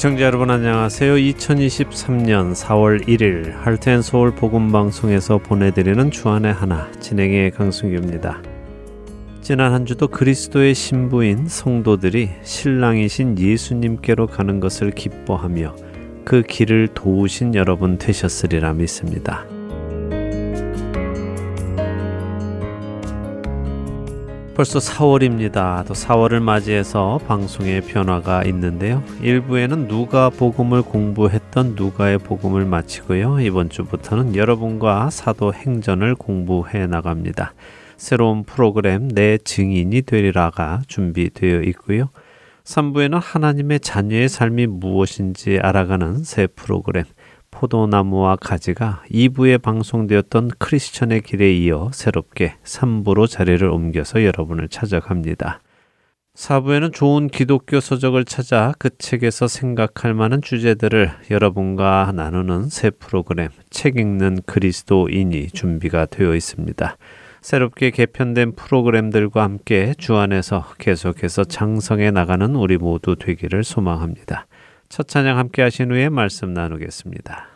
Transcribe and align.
시청자 0.00 0.24
여러분 0.24 0.50
안녕하세요. 0.50 1.16
2023년 1.16 2.54
4월 2.54 3.06
1일 3.06 3.52
할텐 3.52 4.00
서울 4.00 4.34
복음 4.34 4.72
방송에서 4.72 5.36
보내드리는 5.36 6.10
주안의 6.10 6.54
하나 6.54 6.90
진행의 7.00 7.50
강승규입니다. 7.50 8.40
지난 9.42 9.74
한 9.74 9.84
주도 9.84 10.08
그리스도의 10.08 10.74
신부인 10.74 11.48
성도들이 11.48 12.30
신랑이신 12.42 13.38
예수님께로 13.38 14.26
가는 14.26 14.58
것을 14.58 14.90
기뻐하며 14.92 15.76
그 16.24 16.40
길을 16.44 16.88
도우신 16.94 17.54
여러분 17.54 17.98
되셨으리라 17.98 18.72
믿습니다. 18.72 19.44
벌써 24.54 24.78
4월입니다. 24.78 25.86
또 25.86 25.94
4월을 25.94 26.40
맞이해서 26.40 27.18
방송의 27.26 27.82
변화가 27.82 28.44
있는데요. 28.44 29.02
일부에는 29.22 29.88
누가 29.88 30.28
복음을 30.28 30.82
공부했던 30.82 31.76
누가의 31.76 32.18
복음을 32.18 32.64
마치고요. 32.66 33.40
이번 33.40 33.70
주부터는 33.70 34.36
여러분과 34.36 35.10
사도 35.10 35.54
행전을 35.54 36.14
공부해 36.14 36.86
나갑니다. 36.86 37.54
새로운 37.96 38.44
프로그램 38.44 39.08
내 39.08 39.38
증인이 39.38 40.02
되리라가 40.02 40.82
준비되어 40.88 41.62
있고요. 41.62 42.10
3부에는 42.64 43.18
하나님의 43.22 43.80
자녀의 43.80 44.28
삶이 44.28 44.66
무엇인지 44.66 45.58
알아가는 45.60 46.24
새 46.24 46.46
프로그램 46.46 47.04
포도나무와 47.60 48.36
가지가 48.36 49.02
2부에 49.10 49.60
방송되었던 49.60 50.52
크리스천의 50.58 51.20
길에 51.20 51.52
이어 51.52 51.90
새롭게 51.92 52.54
3부로 52.64 53.28
자리를 53.28 53.68
옮겨서 53.68 54.24
여러분을 54.24 54.68
찾아갑니다. 54.68 55.60
4부에는 56.34 56.94
좋은 56.94 57.28
기독교 57.28 57.80
서적을 57.80 58.24
찾아 58.24 58.72
그 58.78 58.88
책에서 58.96 59.46
생각할 59.46 60.14
만한 60.14 60.40
주제들을 60.40 61.10
여러분과 61.30 62.12
나누는 62.14 62.70
새 62.70 62.88
프로그램 62.88 63.50
책 63.68 63.98
읽는 63.98 64.38
그리스도인이 64.46 65.48
준비가 65.48 66.06
되어 66.06 66.34
있습니다. 66.34 66.96
새롭게 67.42 67.90
개편된 67.90 68.54
프로그램들과 68.54 69.42
함께 69.42 69.92
주 69.98 70.16
안에서 70.16 70.64
계속해서 70.78 71.44
장성해 71.44 72.10
나가는 72.10 72.54
우리 72.54 72.78
모두 72.78 73.16
되기를 73.16 73.64
소망합니다. 73.64 74.46
첫 74.88 75.06
찬양 75.06 75.36
함께 75.36 75.60
하신 75.60 75.92
후에 75.92 76.08
말씀 76.08 76.54
나누겠습니다. 76.54 77.49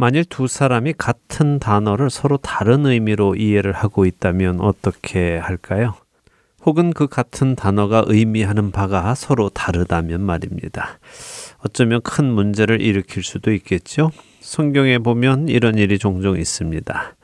만일 0.00 0.24
두 0.24 0.46
사람이 0.46 0.94
같은 0.96 1.58
단어를 1.58 2.08
서로 2.08 2.38
다른 2.38 2.86
의미로 2.86 3.34
이해를 3.34 3.74
하고 3.74 4.06
있다면 4.06 4.62
어떻게 4.62 5.36
할까요? 5.36 5.94
혹은 6.64 6.94
그 6.94 7.06
같은 7.06 7.54
단어가 7.54 8.04
의미하는 8.06 8.70
바가 8.70 9.14
서로 9.14 9.50
다르다면 9.50 10.22
말입니다. 10.22 10.98
어쩌면 11.58 12.00
큰 12.00 12.32
문제를 12.32 12.80
일으킬 12.80 13.22
수도 13.22 13.52
있겠죠? 13.52 14.10
성경에 14.40 14.96
보면 14.96 15.48
이런 15.48 15.76
일이 15.76 15.98
종종 15.98 16.38
있습니다. 16.38 17.16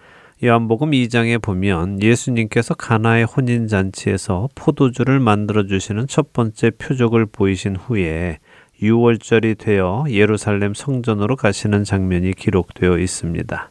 요한복음 0.44 0.90
2장에 0.90 1.40
보면 1.40 2.02
예수님께서 2.02 2.74
가나의 2.74 3.24
혼인 3.24 3.68
잔치에서 3.68 4.50
포도주를 4.54 5.18
만들어 5.18 5.66
주시는 5.66 6.08
첫 6.08 6.34
번째 6.34 6.72
표적을 6.72 7.24
보이신 7.24 7.76
후에 7.76 8.38
6월절이 8.82 9.58
되어 9.58 10.04
예루살렘 10.08 10.74
성전으로 10.74 11.36
가시는 11.36 11.84
장면이 11.84 12.32
기록되어 12.34 12.98
있습니다. 12.98 13.70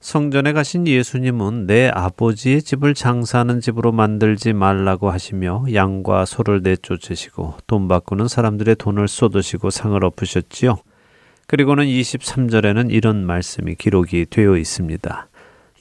성전에 0.00 0.54
가신 0.54 0.88
예수님은 0.88 1.66
내 1.66 1.88
아버지의 1.88 2.62
집을 2.62 2.94
장사하는 2.94 3.60
집으로 3.60 3.92
만들지 3.92 4.54
말라고 4.54 5.10
하시며 5.10 5.66
양과 5.72 6.24
소를 6.24 6.62
내쫓으시고 6.62 7.56
돈 7.66 7.86
바꾸는 7.86 8.26
사람들의 8.26 8.76
돈을 8.76 9.08
쏟으시고 9.08 9.68
상을 9.68 10.02
엎으셨지요. 10.02 10.78
그리고는 11.46 11.84
23절에는 11.84 12.90
이런 12.90 13.26
말씀이 13.26 13.74
기록이 13.74 14.26
되어 14.30 14.56
있습니다. 14.56 15.28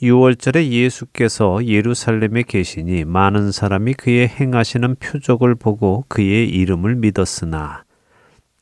6월절에 0.02 0.68
예수께서 0.70 1.66
예루살렘에 1.66 2.44
계시니 2.44 3.06
많은 3.06 3.52
사람이 3.52 3.94
그의 3.94 4.28
행하시는 4.28 4.96
표적을 4.96 5.56
보고 5.56 6.06
그의 6.08 6.50
이름을 6.50 6.96
믿었으나 6.96 7.84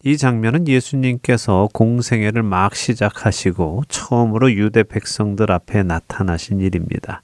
이 0.07 0.15
장면은 0.15 0.69
예수님께서 0.69 1.67
공생애를 1.73 2.41
막 2.41 2.77
시작하시고 2.77 3.83
처음으로 3.89 4.53
유대 4.53 4.83
백성들 4.83 5.51
앞에 5.51 5.83
나타나신 5.83 6.61
일입니다. 6.61 7.23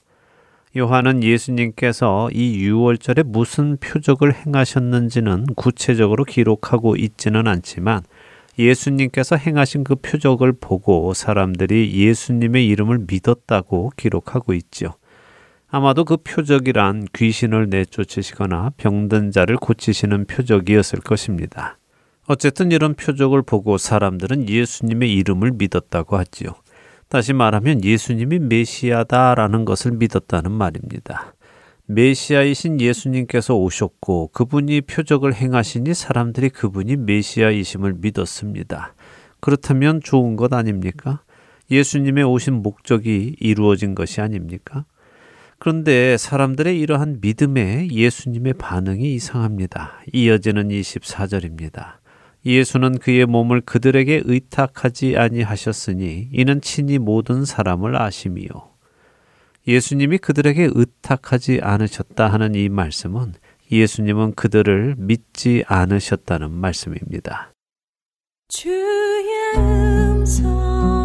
요한은 0.76 1.24
예수님께서 1.24 2.30
이 2.34 2.58
유월절에 2.58 3.24
무슨 3.24 3.78
표적을 3.78 4.36
행하셨는지는 4.36 5.46
구체적으로 5.56 6.26
기록하고 6.26 6.98
있지는 6.98 7.48
않지만 7.48 8.02
예수님께서 8.60 9.38
행하신 9.38 9.86
그 9.86 9.96
표적을 9.96 10.52
보고 10.52 11.14
사람들이 11.14 11.94
예수님의 11.94 12.68
이름을 12.68 13.06
믿었다고 13.08 13.94
기록하고 13.96 14.54
있죠. 14.56 14.96
아마도 15.70 16.04
그 16.04 16.18
표적이란 16.18 17.08
귀신을 17.14 17.70
내쫓으시거나 17.70 18.72
병든 18.76 19.32
자를 19.32 19.56
고치시는 19.56 20.26
표적이었을 20.26 21.00
것입니다. 21.00 21.78
어쨌든 22.26 22.72
이런 22.72 22.94
표적을 22.94 23.42
보고 23.42 23.78
사람들은 23.78 24.48
예수님의 24.48 25.14
이름을 25.14 25.52
믿었다고 25.52 26.18
하지요. 26.18 26.56
다시 27.10 27.34
말하면 27.34 27.84
예수님이 27.84 28.40
메시아다라는 28.40 29.66
것을 29.66 29.92
믿었다는 29.92 30.52
말입니다. 30.52 31.36
메시아이신 31.86 32.80
예수님께서 32.80 33.56
오셨고 33.56 34.30
그분이 34.30 34.82
표적을 34.82 35.34
행하시니 35.34 35.94
사람들이 35.94 36.50
그분이 36.50 36.96
메시아이심을 36.96 37.96
믿었습니다. 38.00 38.96
그렇다면 39.42 40.00
좋은 40.02 40.38
것 40.38 40.54
아닙니까? 40.54 41.22
예수님의 41.70 42.24
오신 42.24 42.64
목적이 42.64 43.36
이루어진 43.40 43.96
것이 43.96 44.22
아닙니까? 44.22 44.86
그런데 45.60 46.18
사람들의 46.18 46.80
이러한 46.80 47.20
믿음에 47.22 47.90
예수님의 47.92 48.54
반응이 48.54 49.14
이상합니다. 49.16 50.02
이어지는 50.14 50.70
24절입니다. 50.70 52.03
예수는 52.46 53.00
그의 53.00 53.26
몸을 53.26 53.62
그들에게 53.62 54.24
의탁하지 54.26 55.18
아니하셨으니 55.18 56.30
이는 56.32 56.62
친히 56.62 56.98
모든 56.98 57.46
사람을 57.46 57.96
아심이요. 57.96 58.50
예수님이 59.68 60.18
그들에게 60.18 60.70
의탁하지 60.74 61.60
않으셨다 61.62 62.28
하는 62.28 62.54
이 62.56 62.68
말씀은 62.68 63.34
예수님은 63.72 64.34
그들을 64.36 64.96
믿지 64.98 65.64
않으셨다는 65.68 66.52
말씀입니다. 66.52 67.54
주의 68.50 69.56
음성 69.56 71.03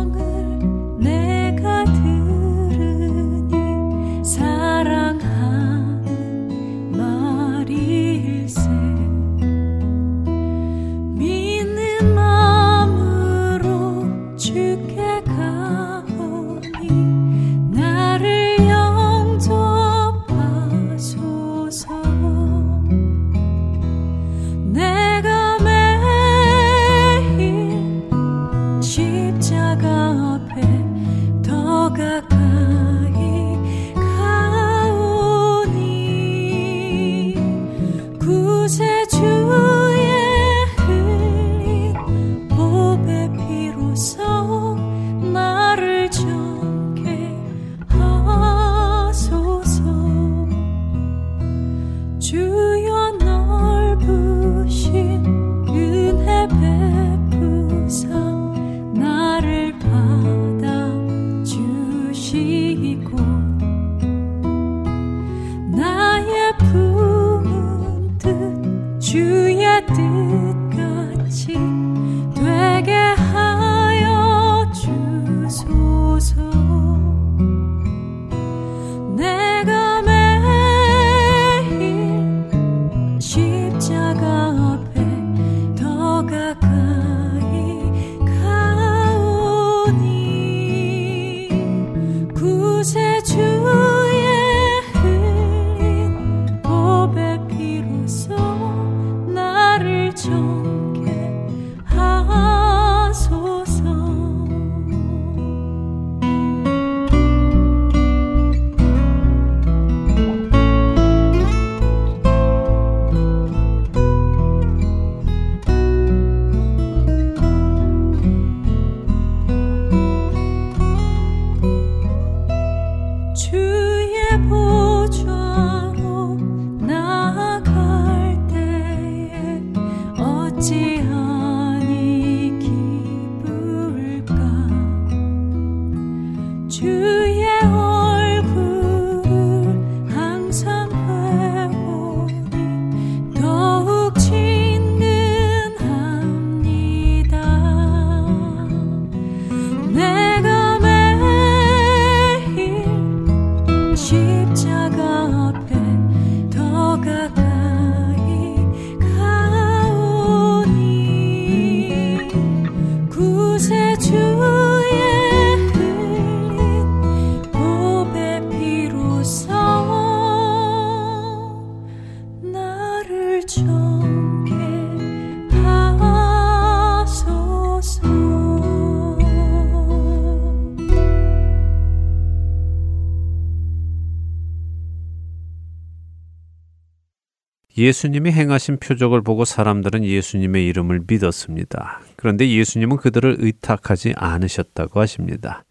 예수님이 187.79 188.33
행하신 188.33 188.79
표적을 188.79 189.23
보고 189.23 189.45
사람들은 189.45 190.05
예수님의 190.05 190.67
이름을 190.67 191.03
믿었습니다. 191.07 192.01
그런데 192.17 192.51
예수님은 192.51 192.97
그들을 192.97 193.37
의탁하지 193.39 194.15
않으셨다고 194.17 194.99
하십니다. 194.99 195.65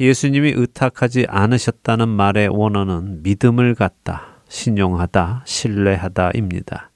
예수님이 0.00 0.52
의탁하지 0.56 1.26
않으셨다는 1.28 2.08
말의 2.08 2.48
원어는 2.48 3.22
믿음을 3.22 3.76
갖다, 3.76 4.40
신용하다, 4.48 5.44
신뢰하다입니다. 5.46 6.90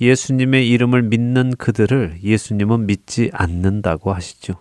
예수님의 0.00 0.68
이름을 0.68 1.02
믿는 1.02 1.54
그들을 1.56 2.18
예수님은 2.24 2.86
믿지 2.86 3.30
않는다고 3.32 4.12
하시죠. 4.12 4.54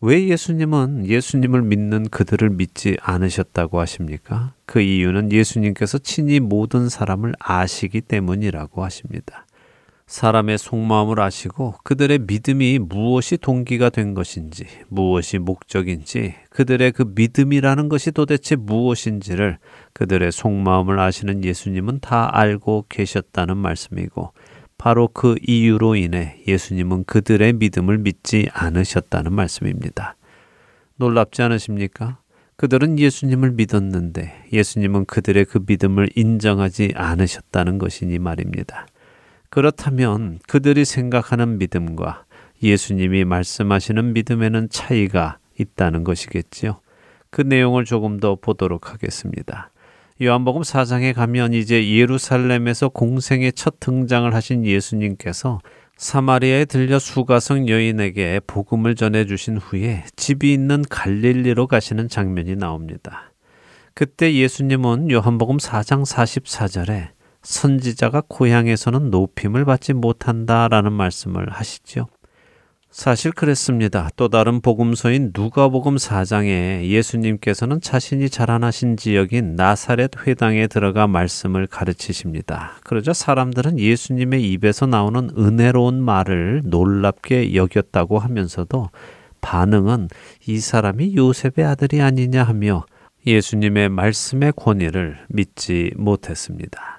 왜 0.00 0.28
예수님은 0.28 1.06
예수님을 1.06 1.62
믿는 1.62 2.08
그들을 2.10 2.50
믿지 2.50 2.96
않으셨다고 3.00 3.80
하십니까? 3.80 4.52
그 4.66 4.80
이유는 4.80 5.32
예수님께서 5.32 5.98
친히 5.98 6.38
모든 6.38 6.88
사람을 6.88 7.34
아시기 7.38 8.02
때문이라고 8.02 8.84
하십니다. 8.84 9.46
사람의 10.06 10.58
속마음을 10.58 11.18
아시고 11.18 11.74
그들의 11.82 12.20
믿음이 12.28 12.78
무엇이 12.78 13.36
동기가 13.38 13.90
된 13.90 14.14
것인지, 14.14 14.64
무엇이 14.88 15.38
목적인지, 15.38 16.34
그들의 16.50 16.92
그 16.92 17.12
믿음이라는 17.16 17.88
것이 17.88 18.12
도대체 18.12 18.54
무엇인지를 18.54 19.58
그들의 19.94 20.30
속마음을 20.30 21.00
아시는 21.00 21.42
예수님은 21.42 21.98
다 22.00 22.30
알고 22.32 22.84
계셨다는 22.88 23.56
말씀이고, 23.56 24.32
바로 24.86 25.08
그 25.08 25.34
이유로 25.44 25.96
인해 25.96 26.40
예수님은 26.46 27.06
그들의 27.06 27.54
믿음을 27.54 27.98
믿지 27.98 28.48
않으셨다는 28.52 29.32
말씀입니다. 29.32 30.14
놀랍지 30.94 31.42
않으십니까? 31.42 32.20
그들은 32.54 33.00
예수님을 33.00 33.50
믿었는데 33.50 34.44
예수님은 34.52 35.06
그들의 35.06 35.46
그 35.46 35.58
믿음을 35.66 36.10
인정하지 36.14 36.92
않으셨다는 36.94 37.78
것이니 37.78 38.20
말입니다. 38.20 38.86
그렇다면 39.50 40.38
그들이 40.46 40.84
생각하는 40.84 41.58
믿음과 41.58 42.24
예수님이 42.62 43.24
말씀하시는 43.24 44.12
믿음에는 44.12 44.68
차이가 44.70 45.38
있다는 45.58 46.04
것이겠지요. 46.04 46.78
그 47.30 47.40
내용을 47.40 47.86
조금 47.86 48.20
더 48.20 48.36
보도록 48.36 48.92
하겠습니다. 48.92 49.72
요한복음 50.22 50.62
4장에 50.62 51.12
가면 51.12 51.52
이제 51.52 51.94
예루살렘에서 51.94 52.88
공생의 52.88 53.52
첫 53.52 53.80
등장을 53.80 54.32
하신 54.32 54.64
예수님께서 54.64 55.58
사마리아에 55.98 56.64
들려 56.64 56.98
수가성 56.98 57.68
여인에게 57.68 58.40
복음을 58.46 58.94
전해 58.94 59.26
주신 59.26 59.58
후에 59.58 60.04
집이 60.16 60.54
있는 60.54 60.82
갈릴리로 60.88 61.66
가시는 61.66 62.08
장면이 62.08 62.56
나옵니다. 62.56 63.30
그때 63.92 64.34
예수님은 64.34 65.10
요한복음 65.10 65.58
4장 65.58 66.06
44절에 66.06 67.08
선지자가 67.42 68.22
고향에서는 68.26 69.10
높임을 69.10 69.66
받지 69.66 69.92
못한다라는 69.92 70.92
말씀을 70.94 71.50
하시죠. 71.50 72.08
사실 72.96 73.30
그랬습니다. 73.30 74.08
또 74.16 74.28
다른 74.28 74.62
복음서인 74.62 75.32
누가복음 75.34 75.96
4장에 75.96 76.82
예수님께서는 76.84 77.82
자신이 77.82 78.30
자라나신 78.30 78.96
지역인 78.96 79.54
나사렛 79.54 80.12
회당에 80.26 80.66
들어가 80.66 81.06
말씀을 81.06 81.66
가르치십니다. 81.66 82.78
그러자 82.84 83.12
사람들은 83.12 83.78
예수님의 83.78 84.50
입에서 84.50 84.86
나오는 84.86 85.28
은혜로운 85.36 86.02
말을 86.02 86.62
놀랍게 86.64 87.54
여겼다고 87.54 88.18
하면서도 88.18 88.88
반응은 89.42 90.08
이 90.46 90.58
사람이 90.58 91.16
요셉의 91.16 91.66
아들이 91.66 92.00
아니냐 92.00 92.44
하며 92.44 92.86
예수님의 93.26 93.90
말씀의 93.90 94.54
권위를 94.56 95.18
믿지 95.28 95.90
못했습니다. 95.96 96.95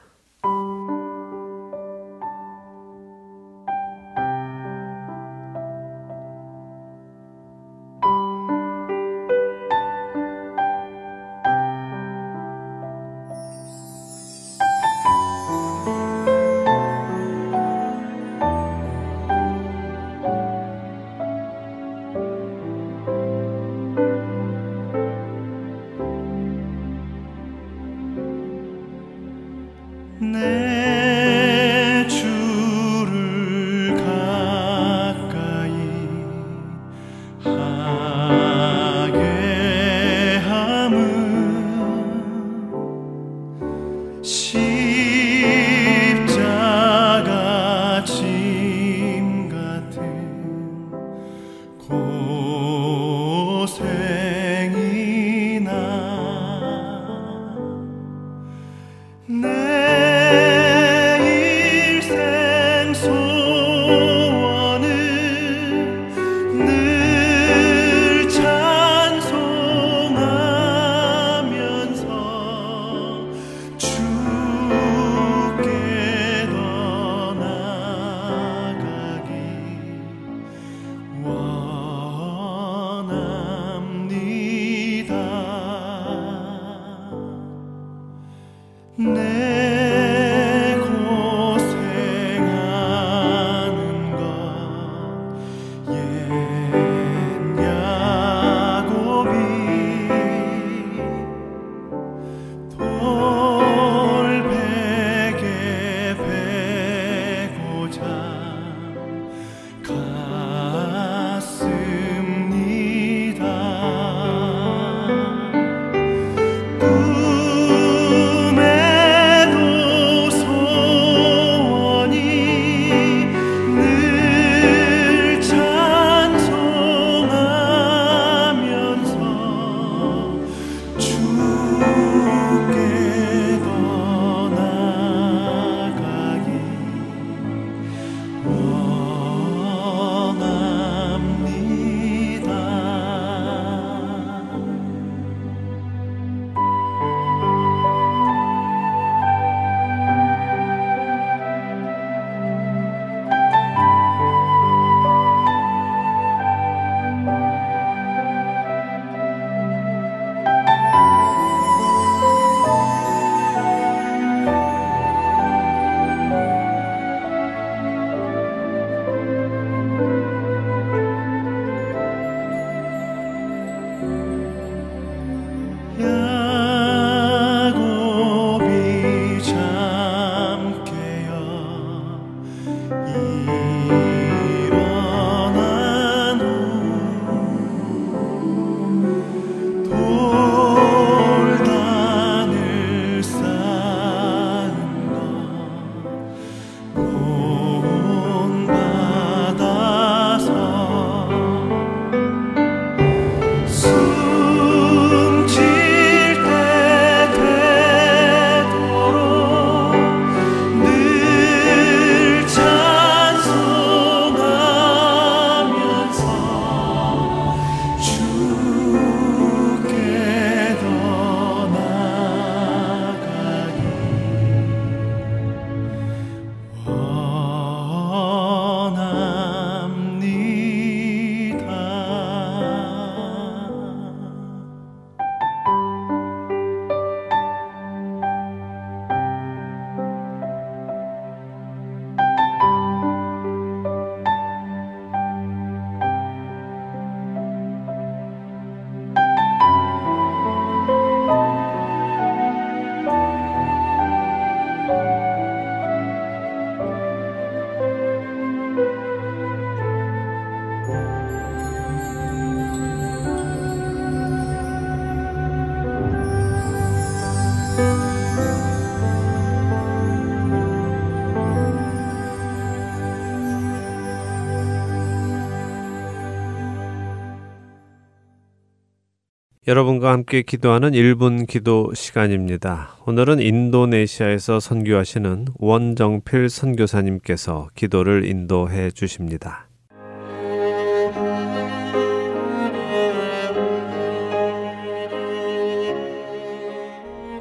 여러분과 279.67 280.13
함께 280.13 280.43
기도하는 280.43 280.91
1분 280.91 281.45
기도 281.45 281.93
시간입니다. 281.93 282.95
오늘은 283.05 283.41
인도네시아에서 283.41 284.61
선교하시는 284.61 285.47
원정필 285.55 286.49
선교사님께서 286.49 287.67
기도를 287.75 288.25
인도해 288.25 288.91
주십니다. 288.91 289.67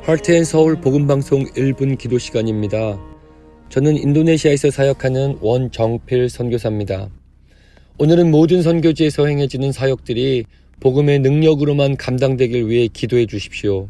하트앤 0.02 0.42
서울 0.42 0.80
복음방송 0.80 1.44
1분 1.44 1.96
기도 1.96 2.18
시간입니다. 2.18 2.98
저는 3.68 3.96
인도네시아에서 3.96 4.72
사역하는 4.72 5.38
원정필 5.40 6.28
선교사입니다. 6.28 7.08
오늘은 7.98 8.32
모든 8.32 8.62
선교지에서 8.62 9.26
행해지는 9.26 9.70
사역들이 9.70 10.44
복음의 10.80 11.20
능력으로만 11.20 11.96
감당되길 11.96 12.68
위해 12.68 12.88
기도해 12.92 13.26
주십시오. 13.26 13.88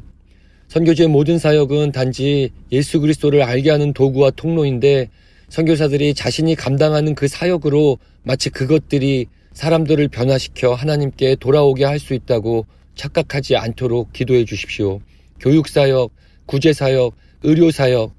선교지의 0.69 1.09
모든 1.09 1.39
사역은 1.39 1.93
단지 1.93 2.51
예수 2.73 3.01
그리스도를 3.01 3.43
알게 3.43 3.71
하는 3.71 3.93
도구와 3.93 4.31
통로인데 4.31 5.09
선교사들이 5.49 6.15
자신이 6.15 6.55
감당하는 6.57 7.15
그 7.15 7.29
사역으로 7.29 7.99
마치 8.25 8.51
그것들이 8.51 9.27
사람들을 9.53 10.09
변화시켜 10.09 10.75
하나님께 10.75 11.37
돌아오게 11.37 11.85
할 11.85 11.99
수 11.99 12.15
있다고 12.15 12.67
착각하지 12.95 13.57
않도록 13.57 14.13
기도해 14.13 14.45
주십시오. 14.45 15.01
교육사역, 15.41 16.11
구제사역, 16.47 17.15
의료사역, 17.43 18.13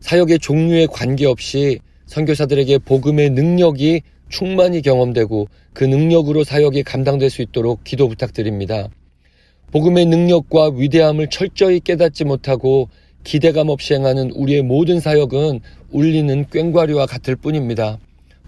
사역의 0.00 0.38
종류에 0.40 0.86
관계없이 0.86 1.78
선교사들에게 2.06 2.78
복음의 2.78 3.30
능력이 3.30 4.02
충만히 4.34 4.82
경험되고 4.82 5.46
그 5.72 5.84
능력으로 5.84 6.42
사역이 6.42 6.82
감당될 6.82 7.30
수 7.30 7.40
있도록 7.40 7.84
기도 7.84 8.08
부탁드립니다. 8.08 8.88
복음의 9.70 10.06
능력과 10.06 10.70
위대함을 10.74 11.30
철저히 11.30 11.78
깨닫지 11.78 12.24
못하고 12.24 12.88
기대감 13.22 13.68
없이 13.68 13.94
행하는 13.94 14.32
우리의 14.32 14.62
모든 14.62 14.98
사역은 14.98 15.60
울리는 15.92 16.46
꽹과리와 16.50 17.06
같을 17.06 17.36
뿐입니다. 17.36 17.98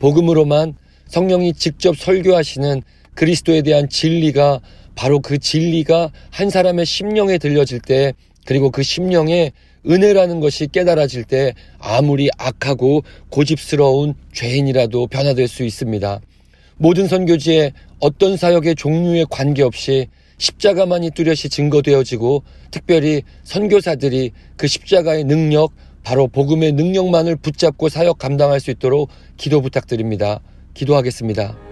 복음으로만 0.01 0.75
성령이 1.07 1.53
직접 1.53 1.97
설교하시는 1.97 2.83
그리스도에 3.15 3.63
대한 3.63 3.89
진리가 3.89 4.61
바로 4.97 5.21
그 5.21 5.39
진리가 5.39 6.11
한 6.31 6.51
사람의 6.51 6.85
심령에 6.85 7.39
들려질 7.39 7.79
때 7.79 8.13
그리고 8.45 8.73
그 8.73 8.83
심령에 8.83 9.53
은혜라는 9.89 10.41
것이 10.41 10.67
깨달아질 10.67 11.25
때 11.25 11.55
아무리 11.79 12.29
악하고 12.39 13.03
고집스러운 13.31 14.15
죄인이라도 14.33 15.07
변화될 15.07 15.49
수 15.49 15.65
있습니다. 15.65 16.21
모든 16.79 17.09
선교지에 17.09 17.73
어떤 18.01 18.37
사역의 18.37 18.75
종류에 18.75 19.25
관계없이 19.31 20.09
십자가만이 20.39 21.13
뚜렷이 21.13 21.49
증거되어지고 21.49 22.43
특별히 22.71 23.23
선교사들이 23.45 24.33
그 24.57 24.67
십자가의 24.67 25.25
능력, 25.25 25.73
바로 26.03 26.29
복음의 26.29 26.73
능력만을 26.73 27.37
붙잡고 27.37 27.89
사역 27.89 28.19
감당할 28.19 28.61
수 28.61 28.71
있도록 28.71 29.09
기도 29.37 29.61
부탁드립니다. 29.61 30.41
기도하겠습니다. 30.75 31.66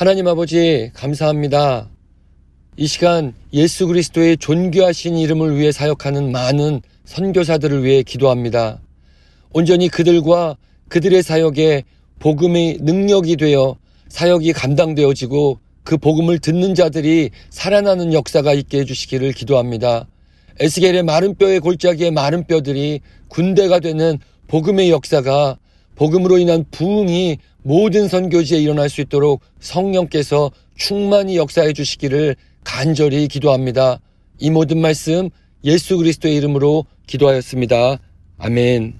하나님 0.00 0.26
아버지 0.28 0.90
감사합니다. 0.94 1.90
이 2.78 2.86
시간 2.86 3.34
예수 3.52 3.86
그리스도의 3.86 4.38
존귀하신 4.38 5.18
이름을 5.18 5.58
위해 5.58 5.72
사역하는 5.72 6.32
많은 6.32 6.80
선교사들을 7.04 7.84
위해 7.84 8.02
기도합니다. 8.02 8.80
온전히 9.52 9.90
그들과 9.90 10.56
그들의 10.88 11.22
사역에 11.22 11.84
복음의 12.18 12.78
능력이 12.80 13.36
되어 13.36 13.76
사역이 14.08 14.54
감당되어지고 14.54 15.58
그 15.84 15.98
복음을 15.98 16.38
듣는 16.38 16.74
자들이 16.74 17.28
살아나는 17.50 18.14
역사가 18.14 18.54
있게 18.54 18.78
해주시기를 18.78 19.34
기도합니다. 19.34 20.06
에스겔의 20.60 21.02
마른 21.02 21.34
뼈의 21.34 21.60
골짜기의 21.60 22.10
마른 22.12 22.46
뼈들이 22.46 23.00
군대가 23.28 23.80
되는 23.80 24.18
복음의 24.46 24.88
역사가 24.88 25.58
복음으로 25.94 26.38
인한 26.38 26.64
부흥이 26.70 27.36
모든 27.62 28.08
선교지에 28.08 28.58
일어날 28.60 28.88
수 28.88 29.00
있도록 29.00 29.40
성령께서 29.60 30.50
충만히 30.76 31.36
역사해 31.36 31.72
주시기를 31.72 32.36
간절히 32.64 33.28
기도합니다. 33.28 34.00
이 34.38 34.50
모든 34.50 34.80
말씀 34.80 35.30
예수 35.64 35.98
그리스도의 35.98 36.36
이름으로 36.36 36.86
기도하였습니다. 37.06 37.98
아멘. 38.38 38.99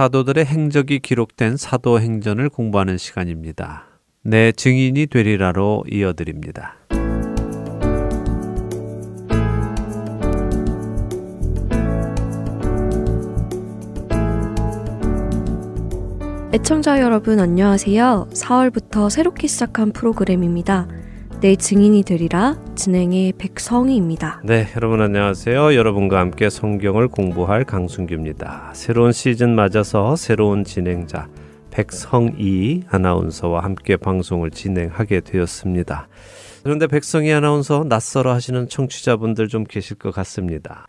사도들의 0.00 0.46
행적이 0.46 1.00
기록된 1.00 1.58
사도행전을 1.58 2.48
공부하는 2.48 2.96
시간입니다. 2.96 3.84
내 4.22 4.50
증인이 4.50 5.08
되리라로 5.08 5.84
이어드립니다. 5.90 6.76
애청자 16.54 17.02
여러분 17.02 17.38
안녕하세요. 17.38 18.30
4월부터 18.32 19.10
새롭게 19.10 19.48
시작한 19.48 19.92
프로그램입니다. 19.92 20.88
내 21.40 21.56
증인이 21.56 22.02
되리라 22.02 22.54
진행의 22.74 23.32
백성희입니다. 23.38 24.42
네, 24.44 24.68
여러분 24.76 25.00
안녕하세요. 25.00 25.74
여러분과 25.74 26.18
함께 26.18 26.50
성경을 26.50 27.08
공부할 27.08 27.64
강순규입니다. 27.64 28.72
새로운 28.74 29.12
시즌 29.12 29.54
맞아서 29.54 30.16
새로운 30.16 30.64
진행자 30.64 31.28
백성희 31.70 32.82
아나운서와 32.90 33.64
함께 33.64 33.96
방송을 33.96 34.50
진행하게 34.50 35.20
되었습니다. 35.20 36.08
그런데 36.62 36.86
백성희 36.86 37.32
아나운서 37.32 37.86
낯설어 37.88 38.34
하시는 38.34 38.68
청취자분들 38.68 39.48
좀 39.48 39.64
계실 39.64 39.96
것 39.96 40.10
같습니다. 40.10 40.88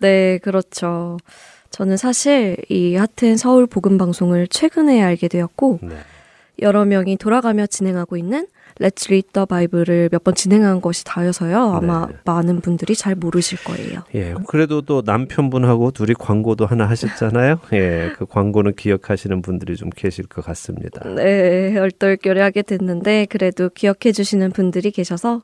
네, 0.00 0.38
그렇죠. 0.38 1.16
저는 1.70 1.96
사실 1.96 2.56
이 2.68 2.96
하튼 2.96 3.36
서울 3.36 3.68
복음 3.68 3.98
방송을 3.98 4.48
최근에 4.48 5.00
알게 5.00 5.28
되었고 5.28 5.78
네. 5.80 5.94
여러 6.60 6.84
명이 6.84 7.18
돌아가며 7.18 7.66
진행하고 7.66 8.16
있는 8.16 8.48
Let's 8.82 9.06
Read 9.08 9.28
the 9.32 9.46
Bible을 9.46 10.08
몇 10.10 10.22
번 10.24 10.34
진행한 10.34 10.80
것이 10.80 11.04
다여서요. 11.04 11.56
아마 11.74 12.06
네. 12.06 12.14
많은 12.24 12.60
분들이 12.60 12.94
잘 12.94 13.14
모르실 13.14 13.58
거예요. 13.64 14.02
예, 14.14 14.34
그래도 14.46 14.82
또 14.82 15.02
남편분하고 15.04 15.90
둘이 15.90 16.14
광고도 16.14 16.66
하나 16.66 16.88
하셨잖아요. 16.88 17.58
예, 17.74 18.12
그 18.16 18.26
광고는 18.26 18.74
기억하시는 18.76 19.42
분들이 19.42 19.76
좀 19.76 19.90
계실 19.90 20.26
것 20.26 20.44
같습니다. 20.44 21.08
네, 21.08 21.76
얼떨결에하게 21.78 22.62
됐는데 22.62 23.26
그래도 23.30 23.68
기억해 23.68 24.12
주시는 24.12 24.52
분들이 24.52 24.90
계셔서 24.90 25.42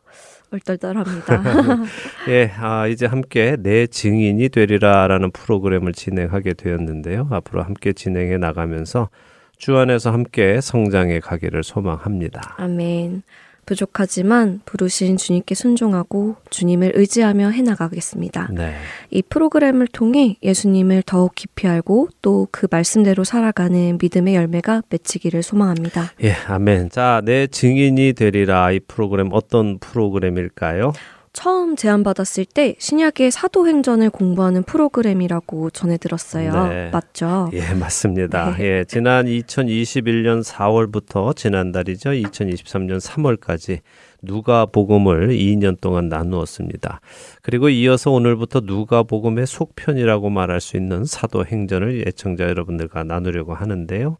얼떨떨합니다. 0.52 1.42
예, 2.28 2.50
아, 2.58 2.86
이제 2.86 3.06
함께 3.06 3.56
내 3.58 3.86
증인이 3.86 4.48
되리라라는 4.48 5.30
프로그램을 5.32 5.92
진행하게 5.92 6.54
되었는데요. 6.54 7.28
앞으로 7.30 7.62
함께 7.62 7.92
진행해 7.92 8.36
나가면서 8.38 9.08
주 9.58 9.76
안에서 9.76 10.10
함께 10.12 10.60
성장해 10.60 11.20
가기를 11.20 11.62
소망합니다. 11.64 12.54
아멘. 12.58 13.22
부족하지만 13.66 14.62
부르신 14.64 15.18
주님께 15.18 15.54
순종하고 15.54 16.36
주님을 16.48 16.92
의지하며 16.94 17.50
해나가겠습니다. 17.50 18.48
네. 18.52 18.72
이 19.10 19.20
프로그램을 19.20 19.88
통해 19.88 20.36
예수님을 20.42 21.02
더욱 21.04 21.34
깊이 21.34 21.68
알고 21.68 22.08
또 22.22 22.48
그 22.50 22.66
말씀대로 22.70 23.24
살아가는 23.24 23.98
믿음의 24.00 24.34
열매가 24.36 24.84
맺히기를 24.88 25.42
소망합니다. 25.42 26.12
예, 26.22 26.32
아멘. 26.46 26.88
자, 26.88 27.20
내 27.24 27.46
증인이 27.46 28.14
되리라 28.14 28.70
이 28.70 28.80
프로그램 28.80 29.28
어떤 29.32 29.78
프로그램일까요? 29.78 30.92
처음 31.38 31.76
제안받았을 31.76 32.46
때 32.46 32.74
신약의 32.80 33.30
사도행전을 33.30 34.10
공부하는 34.10 34.64
프로그램이라고 34.64 35.70
전해 35.70 35.96
들었어요. 35.96 36.66
네. 36.66 36.90
맞죠? 36.90 37.48
예, 37.52 37.74
맞습니다. 37.74 38.56
네. 38.56 38.64
예, 38.64 38.84
지난 38.84 39.26
2021년 39.26 40.42
4월부터 40.42 41.36
지난달이죠. 41.36 42.10
2023년 42.10 42.98
3월까지 42.98 43.82
누가 44.20 44.66
복음을 44.66 45.28
2년 45.28 45.80
동안 45.80 46.08
나누었습니다. 46.08 47.00
그리고 47.42 47.68
이어서 47.68 48.10
오늘부터 48.10 48.62
누가 48.62 49.04
복음의 49.04 49.46
속편이라고 49.46 50.30
말할 50.30 50.60
수 50.60 50.76
있는 50.76 51.04
사도행전을 51.04 52.04
예청자 52.04 52.48
여러분들과 52.48 53.04
나누려고 53.04 53.54
하는데요. 53.54 54.18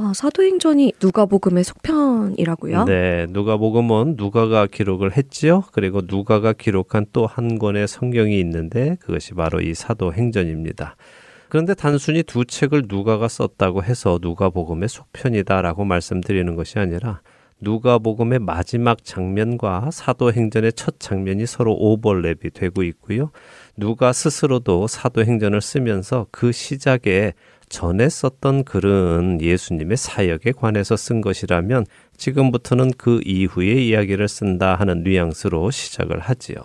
아, 0.00 0.12
사도행전이 0.14 0.92
누가복음의 1.02 1.64
속편이라고요? 1.64 2.84
네, 2.84 3.26
누가복음은 3.30 4.14
누가가 4.16 4.66
기록을 4.68 5.16
했지요. 5.16 5.64
그리고 5.72 6.02
누가가 6.06 6.52
기록한 6.52 7.06
또 7.12 7.26
한 7.26 7.58
권의 7.58 7.88
성경이 7.88 8.38
있는데 8.40 8.96
그것이 9.00 9.34
바로 9.34 9.60
이 9.60 9.74
사도행전입니다. 9.74 10.96
그런데 11.48 11.74
단순히 11.74 12.22
두 12.22 12.44
책을 12.44 12.84
누가가 12.88 13.26
썼다고 13.26 13.82
해서 13.82 14.18
누가복음의 14.22 14.88
속편이다라고 14.88 15.84
말씀드리는 15.84 16.54
것이 16.54 16.78
아니라 16.78 17.20
누가복음의 17.60 18.38
마지막 18.38 19.02
장면과 19.04 19.90
사도행전의 19.92 20.74
첫 20.74 21.00
장면이 21.00 21.44
서로 21.46 21.76
오버랩이 21.76 22.54
되고 22.54 22.84
있고요. 22.84 23.30
누가 23.76 24.12
스스로도 24.12 24.86
사도행전을 24.86 25.60
쓰면서 25.60 26.26
그 26.30 26.52
시작에 26.52 27.32
전에 27.68 28.08
썼던 28.08 28.64
글은 28.64 29.40
예수님의 29.40 29.96
사역에 29.96 30.52
관해서 30.52 30.96
쓴 30.96 31.20
것이라면 31.20 31.86
지금부터는 32.16 32.92
그 32.96 33.20
이후의 33.24 33.88
이야기를 33.88 34.28
쓴다 34.28 34.74
하는 34.74 35.02
뉘앙스로 35.02 35.70
시작을 35.70 36.18
하지요. 36.20 36.56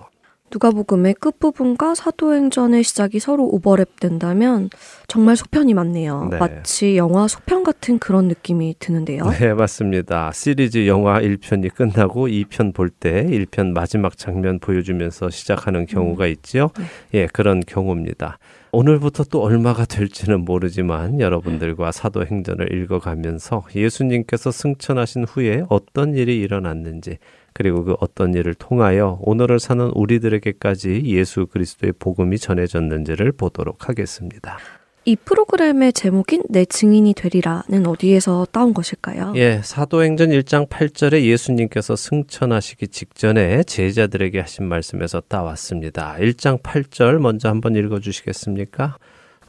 누가복음의 0.54 1.16
끝부분과 1.16 1.96
사도행전의 1.96 2.84
시작이 2.84 3.20
서로 3.20 3.50
오버랩 3.52 4.00
된다면 4.00 4.70
정말 5.08 5.36
속편이 5.36 5.74
많네요. 5.74 6.28
네. 6.30 6.38
마치 6.38 6.96
영화 6.96 7.28
속편 7.28 7.64
같은 7.64 7.98
그런 7.98 8.28
느낌이 8.28 8.76
드는데요. 8.78 9.24
네, 9.32 9.54
맞습니다. 9.56 10.32
시리즈 10.32 10.86
영화 10.86 11.20
1편이 11.20 11.74
끝나고 11.74 12.28
2편 12.28 12.76
볼 12.76 12.92
때 12.92 13.26
1편 13.26 13.72
마지막 13.74 14.16
장면 14.16 14.60
보여주면서 14.60 15.32
시작하는 15.32 15.88
경우가 15.88 16.28
있지요. 16.28 16.70
예, 17.16 17.26
그런 17.34 17.62
경우입니다. 17.66 18.38
오늘부터 18.76 19.26
또 19.26 19.44
얼마가 19.44 19.86
될지는 19.86 20.46
모르지만 20.46 21.20
여러분들과 21.20 21.92
사도행전을 21.92 22.74
읽어가면서 22.74 23.68
예수님께서 23.76 24.50
승천하신 24.50 25.26
후에 25.26 25.64
어떤 25.70 26.16
일이 26.16 26.40
일어났는지 26.40 27.20
그리고 27.54 27.84
그 27.84 27.96
어떤 28.00 28.34
일을 28.34 28.56
통하여 28.56 29.20
오늘을 29.22 29.60
사는 29.60 29.92
우리들에게까지 29.94 31.04
예수 31.06 31.46
그리스도의 31.46 31.94
복음이 32.00 32.40
전해졌는지를 32.40 33.34
보도록 33.34 33.88
하겠습니다. 33.90 34.58
이 35.06 35.18
프로그램의 35.18 35.92
제목인 35.92 36.44
내 36.50 36.64
증인이 36.64 37.14
되리라는 37.14 37.86
어디에서 37.88 38.48
따온 38.54 38.74
것일까요? 38.74 39.34
예, 39.36 39.60
사도행전 39.62 40.30
1장 40.30 40.70
8절에 40.70 41.24
예수님께서 41.24 41.98
승천하시기 41.98 42.88
직전에 42.88 43.64
제자들에게 43.64 44.40
하신 44.40 44.66
말씀에서 44.66 45.22
따왔습니다. 45.28 46.16
1장 46.20 46.62
8절 46.62 47.18
먼저 47.18 47.50
한번 47.50 47.76
읽어 47.76 48.00
주시겠습니까? 48.00 48.98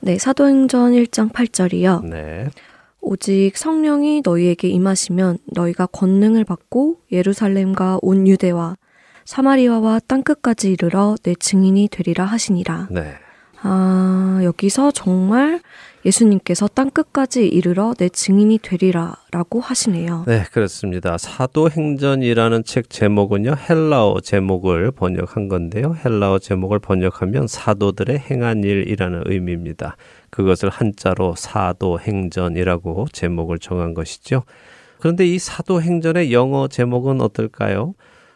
네, 0.01 0.19
사도행전 0.19 0.93
1장 0.93 1.33
8절이요. 1.33 2.05
네. 2.05 2.49
오직 3.01 3.53
성령이 3.57 4.23
너희에게 4.25 4.69
임하시면 4.69 5.39
너희가 5.53 5.87
권능을 5.87 6.45
받고 6.45 7.01
예루살렘과 7.13 8.01
온 8.03 8.27
유대와 8.27 8.77
사마리아와 9.25 10.01
땅 10.09 10.23
끝까지 10.23 10.73
이르러 10.73 11.15
내 11.23 11.35
증인이 11.35 11.89
되리라 11.93 12.25
하시니라. 12.25 12.89
네. 12.91 13.15
아, 13.67 14.41
여기서 14.45 14.91
정말 14.91 15.61
예수님께서 16.05 16.69
땅 16.69 16.91
끝까지 16.91 17.49
이르러 17.49 17.95
내 17.95 18.11
증인이 18.11 18.59
되리라 18.59 19.17
라고 19.31 19.61
하시네요. 19.61 20.25
네, 20.27 20.45
그렇습니다. 20.53 21.17
사도행전이라는 21.17 22.65
책 22.65 22.91
제목은요, 22.91 23.55
헬라어 23.57 24.21
제목을 24.21 24.91
번역한 24.91 25.49
건데요. 25.49 25.97
헬라어 26.05 26.41
제목을 26.41 26.79
번역하면 26.79 27.47
사도들의 27.47 28.19
행한 28.19 28.65
일이라는 28.65 29.23
의미입니다. 29.25 29.97
그것을 30.29 30.69
한자로 30.69 31.35
사도행전이라고 31.37 33.07
제목을 33.13 33.59
정한 33.59 33.95
것이죠. 33.95 34.43
그런데 34.99 35.27
이 35.27 35.39
사도행전의 35.39 36.35
영어 36.35 36.69
제목은 36.69 37.23
어떨까요? 37.23 37.95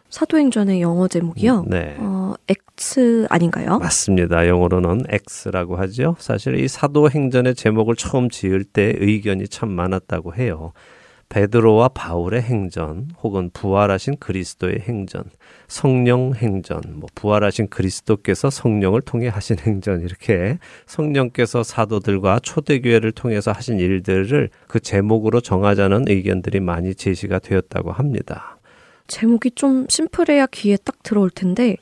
사도행전의 0.09 0.81
영어 0.81 1.07
제목이요. 1.07 1.65
네. 1.67 1.95
어, 1.99 2.33
X 2.47 3.27
아닌가요? 3.29 3.77
맞습니다. 3.79 4.47
영어로는 4.47 5.03
X라고 5.09 5.77
하죠. 5.77 6.15
사실 6.19 6.55
이 6.55 6.67
사도행전의 6.67 7.55
제목을 7.55 7.95
처음 7.95 8.29
지을 8.29 8.63
때 8.63 8.93
의견이 8.97 9.47
참 9.47 9.69
많았다고 9.69 10.35
해요. 10.35 10.73
베드로와 11.29 11.89
바울의 11.89 12.41
행전, 12.41 13.09
혹은 13.21 13.51
부활하신 13.53 14.17
그리스도의 14.19 14.79
행전, 14.79 15.25
성령 15.67 16.33
행전, 16.33 16.81
뭐 16.95 17.07
부활하신 17.13 17.67
그리스도께서 17.69 18.49
성령을 18.49 19.01
통해 19.01 19.27
하신 19.27 19.57
행전 19.59 20.01
이렇게 20.01 20.57
성령께서 20.87 21.61
사도들과 21.61 22.39
초대교회를 22.39 23.11
통해서 23.11 23.51
하신 23.51 23.77
일들을 23.77 24.49
그 24.67 24.79
제목으로 24.79 25.39
정하자는 25.39 26.05
의견들이 26.07 26.61
많이 26.61 26.95
제시가 26.95 27.37
되었다고 27.37 27.91
합니다. 27.91 28.58
제목이 29.09 29.51
좀 29.51 29.85
심플해야 29.89 30.45
귀에 30.47 30.77
딱 30.77 31.03
들어올 31.03 31.29
텐데 31.29 31.75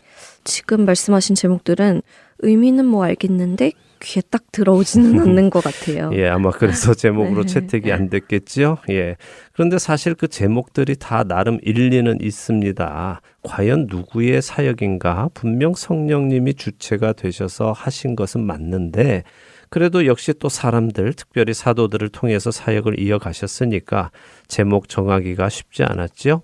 지금 0.43 0.85
말씀하신 0.85 1.35
제목들은 1.35 2.01
의미는 2.39 2.85
뭐 2.85 3.03
알겠는데 3.03 3.73
귀에 3.99 4.21
딱 4.29 4.51
들어오지는 4.51 5.19
않는 5.21 5.49
것 5.49 5.63
같아요. 5.63 6.11
예, 6.13 6.27
아마 6.27 6.51
그래서 6.51 6.93
제목으로 6.93 7.43
네. 7.43 7.47
채택이 7.47 7.91
안 7.91 8.09
됐겠지요. 8.09 8.77
예. 8.89 9.17
그런데 9.53 9.77
사실 9.79 10.13
그 10.13 10.27
제목들이 10.27 10.95
다 10.95 11.23
나름 11.23 11.59
일리는 11.63 12.17
있습니다. 12.21 13.21
과연 13.43 13.87
누구의 13.89 14.41
사역인가? 14.41 15.29
분명 15.33 15.73
성령님이 15.73 16.53
주체가 16.53 17.13
되셔서 17.13 17.71
하신 17.71 18.15
것은 18.15 18.41
맞는데, 18.45 19.23
그래도 19.69 20.05
역시 20.05 20.33
또 20.37 20.47
사람들, 20.47 21.13
특별히 21.13 21.53
사도들을 21.53 22.09
통해서 22.09 22.51
사역을 22.51 22.99
이어가셨으니까 22.99 24.11
제목 24.47 24.89
정하기가 24.89 25.49
쉽지 25.49 25.83
않았지요. 25.83 26.43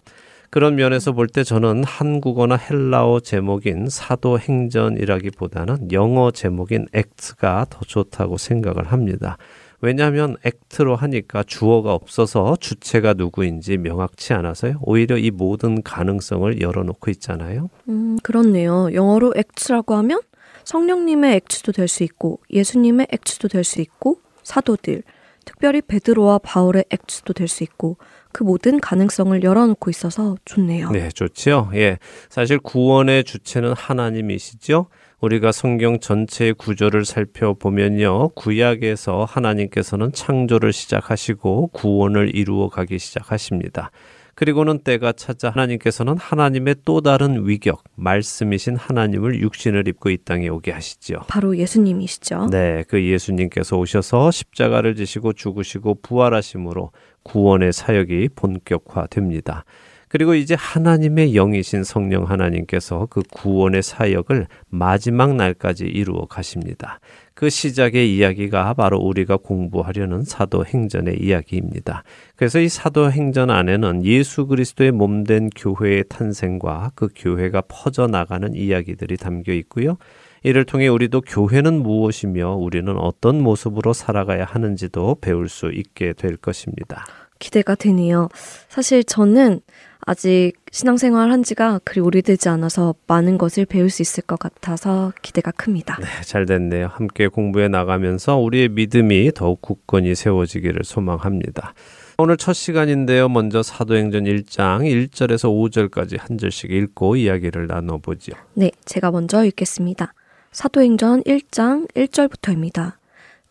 그런 0.54 0.76
면에서 0.76 1.14
볼 1.14 1.30
때 1.30 1.44
저는 1.44 1.84
한국어나 1.84 2.58
헬라어 2.58 3.22
제목인 3.22 3.88
사도행전이라기보다는 3.90 5.92
영어 5.92 6.30
제목인 6.30 6.86
액트가 6.94 7.66
더 7.72 7.80
좋다고 7.80 8.38
생각을 8.38 8.92
합니다. 8.92 9.40
왜냐하면 9.82 10.38
액트로 10.46 10.96
하니까 10.96 11.42
주어가 11.42 11.96
없어서 11.96 12.56
주체가 12.60 13.16
누구인지 13.16 13.78
명확치 13.78 14.34
않아서요. 14.34 14.78
오히려 14.84 15.18
이 15.18 15.32
모든 15.32 15.82
가능성을 15.82 16.62
열어놓고 16.62 17.10
있잖아요. 17.10 17.72
음, 17.90 18.20
그렇네요. 18.22 18.94
영어로 18.94 19.34
X라고 19.36 19.96
하면 19.96 20.22
성령님의 20.66 21.42
X도 21.50 21.72
될 21.72 21.88
수 21.88 22.04
있고 22.04 22.42
예수님의 22.52 23.08
X도 23.12 23.48
될 23.48 23.64
수 23.64 23.82
있고 23.82 24.20
사도들, 24.44 25.02
특별히 25.46 25.82
베드로와 25.82 26.38
바울의 26.38 26.86
X도 26.92 27.34
될 27.34 27.48
수 27.48 27.64
있고 27.64 27.98
그 28.34 28.44
모든 28.44 28.80
가능성을 28.80 29.42
열어놓고 29.44 29.90
있어서 29.90 30.36
좋네요. 30.44 30.90
네, 30.90 31.10
좋지요. 31.10 31.70
예. 31.76 32.00
사실 32.30 32.60
구원의 32.60 33.24
주체는 33.24 33.74
하나님이시죠. 33.74 34.88
우리가 35.22 35.54
성경 35.54 36.00
전체의 36.00 36.54
구조를 36.56 37.06
살펴보면요. 37.06 38.30
구약에서 38.30 39.24
하나님께서는 39.24 40.12
창조를 40.12 40.74
시작하시고 40.74 41.68
구원을 41.68 42.36
이루어 42.36 42.68
가기 42.68 43.00
시작하십니다. 43.00 43.92
그리고는 44.36 44.80
때가 44.80 45.12
찾아 45.12 45.50
하나님께서는 45.52 46.18
하나님의 46.18 46.76
또 46.86 47.02
다른 47.02 47.48
위격, 47.48 47.84
말씀이신 47.96 48.76
하나님을 48.76 49.40
육신을 49.42 49.88
입고 49.88 50.10
이 50.10 50.18
땅에 50.18 50.48
오게 50.48 50.72
하시죠. 50.72 51.22
바로 51.28 51.56
예수님이시죠. 51.56 52.48
네, 52.52 52.84
그 52.88 53.04
예수님께서 53.04 53.78
오셔서 53.78 54.32
십자가를 54.32 54.96
지시고 54.96 55.34
죽으시고 55.34 56.00
부활하심으로 56.02 56.92
구원의 57.24 57.74
사역이 57.74 58.30
본격화됩니다. 58.36 59.66
그리고 60.14 60.36
이제 60.36 60.56
하나님의 60.56 61.34
영이신 61.34 61.84
성령 61.84 62.30
하나님께서 62.30 63.08
그 63.10 63.24
구원의 63.32 63.82
사역을 63.82 64.46
마지막 64.70 65.36
날까지 65.36 65.86
이루어 65.86 66.28
가십니다. 66.28 67.00
그 67.44 67.50
시작의 67.50 68.16
이야기가 68.16 68.74
바로 68.76 69.00
우리가 69.00 69.36
공부하려는 69.36 70.24
사도행전의 70.24 71.18
이야기입니다. 71.20 72.04
그래서 72.38 72.62
이 72.62 72.70
사도행전 72.70 73.50
안에는 73.50 74.06
예수 74.06 74.48
그리스도의 74.48 74.94
몸된 74.94 75.50
교회의 75.54 76.06
탄생과 76.08 76.94
그 76.96 77.10
교회가 77.14 77.64
퍼져나가는 77.68 78.56
이야기들이 78.56 79.18
담겨 79.18 79.52
있고요. 79.52 79.98
이를 80.44 80.64
통해 80.64 80.88
우리도 80.88 81.20
교회는 81.20 81.84
무엇이며 81.84 82.54
우리는 82.54 82.98
어떤 82.98 83.44
모습으로 83.44 83.92
살아가야 83.92 84.46
하는지도 84.46 85.18
배울 85.20 85.50
수 85.50 85.70
있게 85.70 86.14
될 86.14 86.38
것입니다. 86.38 87.04
기대가 87.40 87.76
되네요. 87.76 88.30
사실 88.70 89.04
저는 89.04 89.60
아직 90.06 90.54
신앙생활 90.72 91.32
한 91.32 91.44
지가 91.44 91.80
그리 91.84 92.02
오래되지 92.02 92.50
않아서 92.50 92.96
많은 93.08 93.38
것을 93.38 93.66
배울 93.66 93.90
수 93.90 94.02
있을 94.02 94.24
것 94.24 94.38
같아서 94.40 95.14
기대가 95.22 95.52
큽니다. 95.52 95.98
네, 96.00 96.06
잘 96.24 96.46
됐네요. 96.46 96.88
함께 96.92 97.28
공부해 97.28 97.68
나가면서 97.68 98.38
우리의 98.38 98.70
믿음이 98.70 99.32
더욱 99.34 99.62
굳건히 99.62 100.16
세워지기를 100.16 100.84
소망합니다. 100.84 101.74
오늘 102.18 102.38
첫 102.38 102.54
시간인데요. 102.54 103.28
먼저 103.28 103.64
사도행전 103.64 104.26
1장 104.26 104.82
1절에서 104.82 105.50
5절까지 105.90 106.20
한 106.20 106.38
절씩 106.38 106.72
읽고 106.72 107.16
이야기를 107.16 107.68
나눠보죠. 107.68 108.34
네, 108.54 108.72
제가 108.86 109.12
먼저 109.12 109.44
읽겠습니다. 109.46 110.14
사도행전 110.52 111.24
1장 111.24 111.92
1절부터입니다. 111.94 112.94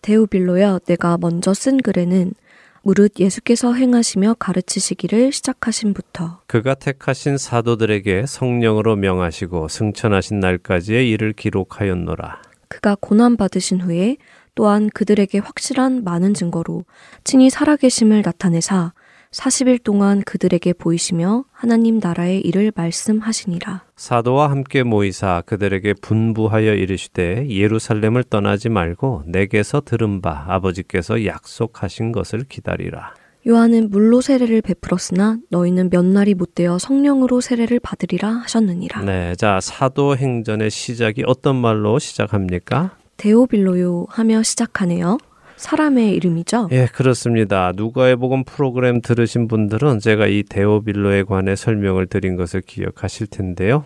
데우빌로야 0.02 0.80
내가 0.86 1.16
먼저 1.18 1.54
쓴 1.54 1.78
글에는 1.78 2.34
무릇 2.82 3.20
예수께서 3.20 3.74
행하시며 3.74 4.36
가르치시기를 4.38 5.32
시작하신부터 5.32 6.40
그가 6.46 6.74
택하신 6.74 7.38
사도들에게 7.38 8.26
성령으로 8.26 8.96
명하시고 8.96 9.68
승천하신 9.68 10.40
날까지의 10.40 11.08
일을 11.10 11.32
기록하였노라. 11.32 12.42
그가 12.68 12.96
고난 13.00 13.36
받으신 13.36 13.80
후에 13.80 14.16
또한 14.54 14.90
그들에게 14.90 15.38
확실한 15.38 16.04
많은 16.04 16.34
증거로 16.34 16.84
친히 17.24 17.50
살아계심을 17.50 18.22
나타내사 18.22 18.92
40일 19.32 19.82
동안 19.82 20.22
그들에게 20.22 20.74
보이시며 20.74 21.44
하나님 21.50 21.98
나라의 21.98 22.40
일을 22.42 22.70
말씀하시니라. 22.74 23.84
사도와 23.96 24.50
함께 24.50 24.82
모이사 24.82 25.42
그들에게 25.46 25.94
분부하여 25.94 26.74
이르시되 26.74 27.48
예루살렘을 27.48 28.24
떠나지 28.24 28.68
말고 28.68 29.24
내게서 29.26 29.80
들은 29.80 30.20
바 30.20 30.44
아버지께서 30.48 31.24
약속하신 31.24 32.12
것을 32.12 32.44
기다리라. 32.48 33.14
요한은 33.48 33.90
물로 33.90 34.20
세례를 34.20 34.60
베풀었으나 34.60 35.38
너희는 35.48 35.90
몇 35.90 36.04
날이 36.04 36.34
못되어 36.34 36.78
성령으로 36.78 37.40
세례를 37.40 37.80
받으리라 37.80 38.28
하셨느니라. 38.28 39.02
네, 39.02 39.34
자 39.34 39.58
사도 39.60 40.16
행전의 40.16 40.70
시작이 40.70 41.24
어떤 41.26 41.56
말로 41.56 41.98
시작합니까? 41.98 42.96
데오빌로요 43.16 44.06
하며 44.10 44.42
시작하네요. 44.42 45.18
사람의 45.62 46.14
이름이죠. 46.16 46.68
예, 46.72 46.86
그렇습니다. 46.92 47.72
누가의 47.74 48.16
복음 48.16 48.44
프로그램 48.44 49.00
들으신 49.00 49.48
분들은 49.48 50.00
제가 50.00 50.26
이 50.26 50.42
데오빌로에 50.42 51.22
관해 51.22 51.56
설명을 51.56 52.06
드린 52.06 52.36
것을 52.36 52.60
기억하실 52.62 53.28
텐데요. 53.28 53.84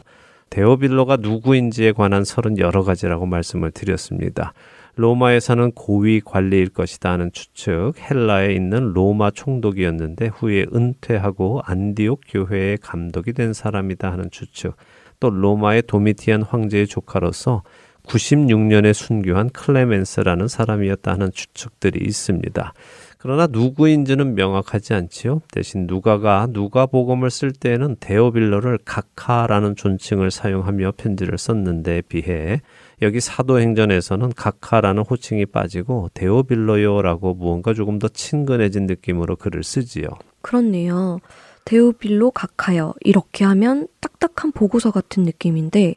데오빌로가 0.51 1.17
누구인지에 1.17 1.93
관한 1.93 2.25
설은 2.25 2.59
여러 2.59 2.83
가지라고 2.83 3.27
말씀을 3.27 3.73
드렸습니다. 3.73 4.53
로마에 4.95 5.41
사는 5.41 5.71
고위 5.73 6.23
관리일 6.25 6.71
것이다 6.71 7.13
하는 7.13 7.31
추측, 7.31 7.93
헬라에 7.99 8.55
있는 8.55 8.95
로마 8.95 9.31
총독이었는데 9.31 10.29
후에 10.29 10.65
은퇴하고 10.75 11.61
안디옥 11.65 12.23
교회의 12.27 12.79
감독이 12.79 13.35
된 13.35 13.53
사람이다 13.53 14.11
하는 14.11 14.31
추측, 14.31 14.75
또 15.21 15.29
로마의 15.29 15.83
도미티안 15.87 16.43
황제의 16.43 16.87
조카로서 16.87 17.63
96년에 18.07 18.93
순교한 18.93 19.51
클레멘스라는 19.51 20.49
사람이었다 20.49 21.13
하는 21.13 21.31
추측들이 21.33 22.05
있습니다. 22.05 22.73
그러나 23.19 23.49
누구인지는 23.49 24.35
명확하지 24.35 24.95
않지요. 24.95 25.43
대신 25.51 25.87
누가가 25.89 26.47
누가복음을 26.51 27.31
쓸 27.31 27.51
때에는 27.51 27.97
데오빌로를 27.99 28.79
각하라는 28.85 29.75
존칭을 29.75 30.31
사용하며 30.31 30.93
편지를 30.97 31.37
썼는데 31.37 32.03
비해 32.03 32.61
여기 33.03 33.21
사도행전에서는 33.21 34.33
각하라는 34.37 35.03
호칭이 35.03 35.47
빠지고 35.47 36.09
데오빌로요라고 36.15 37.35
무언가 37.35 37.75
조금 37.75 37.99
더 37.99 38.07
친근해진 38.09 38.87
느낌으로 38.87 39.37
글을 39.37 39.65
쓰지요. 39.65 40.07
그렇네요. 40.43 41.19
데오빌로 41.65 42.31
각하여 42.31 42.95
이렇게 43.01 43.45
하면 43.45 43.89
딱딱한 44.01 44.53
보고서 44.53 44.93
같은 44.93 45.25
느낌인데 45.25 45.97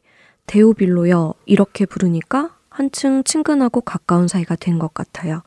데오빌로여 0.54 1.36
이렇게 1.45 1.86
부르니까 1.86 2.50
한층 2.72 3.24
친근하고 3.24 3.82
가까운 3.82 4.28
사이가 4.28 4.56
된 4.56 4.80
것 4.80 4.93
같아요. 4.95 5.43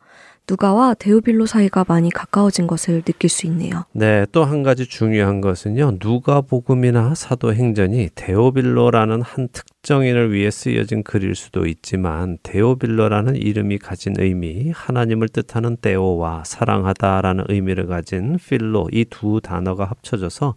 누가와 0.49 0.93
데오빌로 0.93 1.45
사이가 1.45 1.85
많이 1.87 2.09
가까워진 2.09 2.67
것을 2.67 3.01
느낄 3.01 3.29
수 3.29 3.45
있네요. 3.47 3.85
네, 3.93 4.25
또 4.33 4.43
한 4.43 4.61
가지 4.63 4.85
중요한 4.85 5.39
것은요. 5.41 5.97
누가복음이나 6.01 7.15
사도행전이 7.15 8.09
데오빌로라는 8.15 9.21
한 9.21 9.47
특정인을 9.53 10.33
위해 10.33 10.51
쓰여진 10.51 11.03
글일 11.03 11.35
수도 11.35 11.65
있지만 11.65 12.37
데오빌로라는 12.43 13.35
이름이 13.37 13.77
가진 13.79 14.15
의미, 14.19 14.71
하나님을 14.71 15.29
뜻하는 15.29 15.77
데오와 15.81 16.43
사랑하다라는 16.45 17.45
의미를 17.49 17.87
가진 17.87 18.37
필로 18.37 18.89
이 18.91 19.05
두 19.09 19.39
단어가 19.41 19.85
합쳐져서 19.85 20.55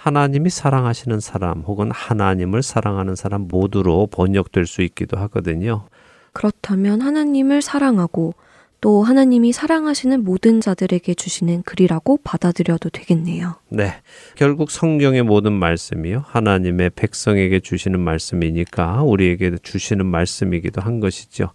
하나님이 0.00 0.48
사랑하시는 0.48 1.20
사람 1.20 1.60
혹은 1.60 1.90
하나님을 1.90 2.62
사랑하는 2.62 3.16
사람 3.16 3.42
모두로 3.42 4.06
번역될 4.06 4.64
수 4.64 4.80
있기도 4.80 5.18
하거든요. 5.18 5.84
그렇다면 6.32 7.02
하나님을 7.02 7.60
사랑하고 7.60 8.32
또 8.80 9.02
하나님이 9.02 9.52
사랑하시는 9.52 10.24
모든 10.24 10.62
자들에게 10.62 11.12
주시는 11.12 11.64
글이라고 11.64 12.20
받아들여도 12.24 12.88
되겠네요. 12.88 13.56
네. 13.68 13.92
결국 14.36 14.70
성경의 14.70 15.22
모든 15.22 15.52
말씀이요. 15.52 16.24
하나님의 16.26 16.92
백성에게 16.96 17.60
주시는 17.60 18.00
말씀이니까 18.00 19.02
우리에게 19.02 19.58
주시는 19.62 20.06
말씀이기도 20.06 20.80
한 20.80 21.00
것이죠. 21.00 21.50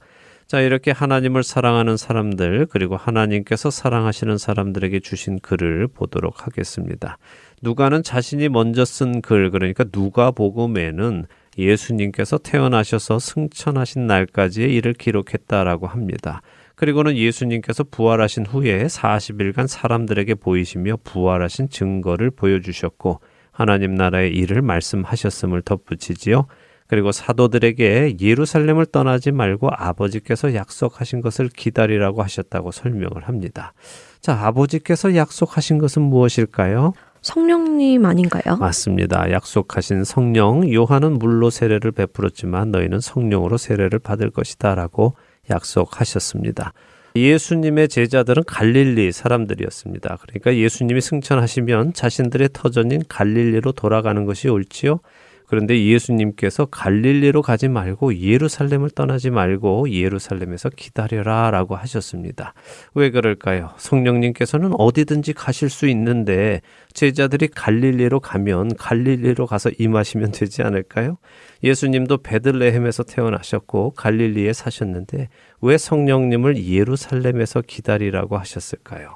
자, 0.45 0.61
이렇게 0.61 0.91
하나님을 0.91 1.41
사랑하는 1.41 1.97
사람들, 1.97 2.67
그리고 2.69 2.95
하나님께서 2.95 3.71
사랑하시는 3.71 4.37
사람들에게 4.37 4.99
주신 4.99 5.39
글을 5.39 5.87
보도록 5.87 6.45
하겠습니다. 6.45 7.17
누가는 7.65 8.03
자신이 8.03 8.47
먼저 8.47 8.85
쓴 8.85 9.23
글, 9.23 9.49
그러니까 9.49 9.83
누가 9.85 10.29
복음에는 10.29 11.25
예수님께서 11.57 12.37
태어나셔서 12.37 13.17
승천하신 13.17 14.05
날까지의 14.05 14.71
일을 14.75 14.93
기록했다라고 14.93 15.87
합니다. 15.87 16.43
그리고는 16.75 17.17
예수님께서 17.17 17.83
부활하신 17.83 18.45
후에 18.45 18.85
40일간 18.85 19.65
사람들에게 19.65 20.35
보이시며 20.35 20.97
부활하신 21.03 21.69
증거를 21.69 22.29
보여주셨고 22.29 23.21
하나님 23.51 23.95
나라의 23.95 24.31
일을 24.35 24.61
말씀하셨음을 24.61 25.63
덧붙이지요. 25.63 26.45
그리고 26.85 27.11
사도들에게 27.11 28.17
예루살렘을 28.21 28.85
떠나지 28.85 29.31
말고 29.31 29.69
아버지께서 29.71 30.53
약속하신 30.53 31.21
것을 31.21 31.49
기다리라고 31.49 32.21
하셨다고 32.21 32.69
설명을 32.69 33.23
합니다. 33.23 33.73
자, 34.21 34.33
아버지께서 34.45 35.15
약속하신 35.15 35.79
것은 35.79 36.03
무엇일까요? 36.03 36.93
성령님 37.25 38.05
아닌가요? 38.05 38.57
맞습니다. 38.57 39.31
약속하신 39.31 40.03
성령, 40.03 40.71
요한은 40.71 41.17
물로 41.17 41.49
세례를 41.49 41.91
베풀었지만 41.91 42.69
너희는 42.69 42.99
성령으로 42.99 43.57
세례를 43.57 43.97
받을 43.97 44.29
것이다 44.29 44.75
라고 44.75 45.15
약속하셨습니다. 45.49 46.73
예수님의 47.15 47.87
제자들은 47.87 48.43
갈릴리 48.43 49.11
사람들이었습니다. 49.11 50.19
그러니까 50.21 50.55
예수님이 50.55 51.01
승천하시면 51.01 51.93
자신들의 51.93 52.49
터전인 52.53 53.01
갈릴리로 53.09 53.71
돌아가는 53.71 54.23
것이 54.25 54.47
옳지요. 54.47 54.99
그런데 55.47 55.85
예수님께서 55.85 56.65
갈릴리로 56.65 57.41
가지 57.41 57.67
말고 57.67 58.19
예루살렘을 58.19 58.89
떠나지 58.89 59.29
말고 59.29 59.91
예루살렘에서 59.91 60.69
기다려라 60.69 61.51
라고 61.51 61.75
하셨습니다. 61.75 62.53
왜 62.93 63.11
그럴까요? 63.11 63.71
성령님께서는 63.77 64.71
어디든지 64.77 65.33
가실 65.33 65.69
수 65.69 65.87
있는데 65.87 66.61
제자들이 66.93 67.47
갈릴리로 67.49 68.19
가면 68.19 68.75
갈릴리로 68.75 69.45
가서 69.47 69.69
임하시면 69.77 70.31
되지 70.31 70.63
않을까요? 70.63 71.17
예수님도 71.63 72.17
베들레헴에서 72.17 73.03
태어나셨고 73.03 73.91
갈릴리에 73.91 74.53
사셨는데 74.53 75.29
왜 75.61 75.77
성령님을 75.77 76.65
예루살렘에서 76.65 77.61
기다리라고 77.61 78.37
하셨을까요? 78.37 79.13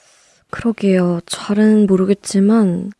그러게요. 0.52 1.22
잘은 1.26 1.86
모르겠지만 1.86 2.92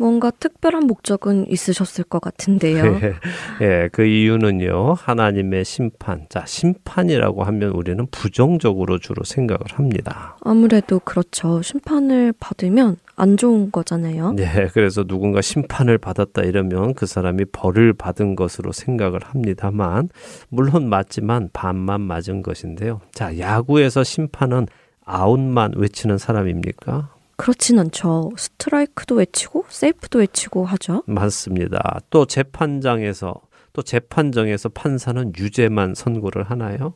뭔가 0.00 0.30
특별한 0.30 0.86
목적은 0.86 1.50
있으셨을 1.50 2.04
것 2.04 2.22
같은데요. 2.22 2.98
예, 3.60 3.90
그 3.92 4.02
이유는요, 4.02 4.94
하나님의 4.94 5.66
심판. 5.66 6.24
자, 6.30 6.42
심판이라고 6.46 7.44
하면 7.44 7.72
우리는 7.72 8.06
부정적으로 8.10 8.98
주로 8.98 9.24
생각을 9.24 9.60
합니다. 9.74 10.38
아무래도 10.40 11.00
그렇죠. 11.00 11.60
심판을 11.60 12.32
받으면 12.40 12.96
안 13.14 13.36
좋은 13.36 13.70
거잖아요. 13.70 14.32
네, 14.32 14.68
그래서 14.72 15.04
누군가 15.04 15.42
심판을 15.42 15.98
받았다 15.98 16.44
이러면 16.44 16.94
그 16.94 17.04
사람이 17.04 17.44
벌을 17.52 17.92
받은 17.92 18.36
것으로 18.36 18.72
생각을 18.72 19.20
합니다만, 19.22 20.08
물론 20.48 20.88
맞지만 20.88 21.50
반만 21.52 22.00
맞은 22.00 22.40
것인데요. 22.40 23.02
자, 23.12 23.38
야구에서 23.38 24.02
심판은 24.02 24.66
아웃만 25.04 25.74
외치는 25.76 26.16
사람입니까? 26.16 27.19
그렇진 27.40 27.78
않죠. 27.78 28.32
스트라이크도 28.36 29.14
외치고 29.14 29.64
세이프도 29.70 30.18
외치고 30.18 30.66
하죠. 30.66 31.02
맞습니다. 31.06 32.00
또 32.10 32.26
재판장에서 32.26 33.34
또 33.72 33.80
재판정에서 33.80 34.68
판사는 34.68 35.32
유죄만 35.38 35.94
선고를 35.94 36.42
하나요? 36.42 36.92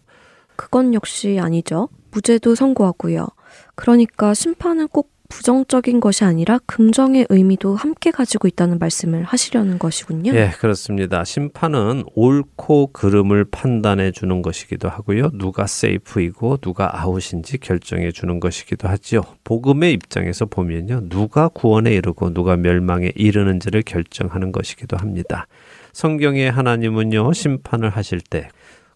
그건 0.57 0.93
역시 0.93 1.39
아니죠. 1.41 1.89
무죄도 2.11 2.57
선고하고요. 2.57 3.27
그러니까 3.75 4.35
심판은 4.35 4.89
꼭 4.89 5.14
부정적인 5.35 5.99
것이 5.99 6.23
아니라 6.25 6.61
긍정의 6.65 7.27
의미도 7.29 7.75
함께 7.75 8.13
가지고 8.13 8.47
있다는 8.47 8.79
말씀을 8.79 9.25
하시려는 9.25 9.81
것이군요. 9.81 10.33
예, 10.33 10.51
그렇습니다. 10.57 11.25
심판은 11.25 12.05
옳고 12.15 12.93
그름을 12.93 13.45
판단해 13.47 14.13
주는 14.13 14.43
것이기도 14.43 14.89
하고요. 14.89 15.31
누가 15.35 15.67
세이프이고 15.67 16.59
누가 16.59 17.03
아웃인지 17.03 17.59
결정해 17.59 18.13
주는 18.13 18.39
것이기도 18.39 18.87
하지요. 18.87 19.23
복음의 19.43 19.93
입장에서 19.95 20.47
보면요. 20.47 21.09
누가 21.09 21.49
구원에 21.49 21.93
이르고 21.95 22.33
누가 22.33 22.57
멸망에 22.57 23.11
이르는지를 23.17 23.83
결정하는 23.83 24.53
것이기도 24.53 24.97
합니다. 24.97 25.49
성경의 25.93 26.53
하나님은요. 26.53 27.33
심판을 27.33 27.91
하실 27.91 28.21
때 28.21 28.51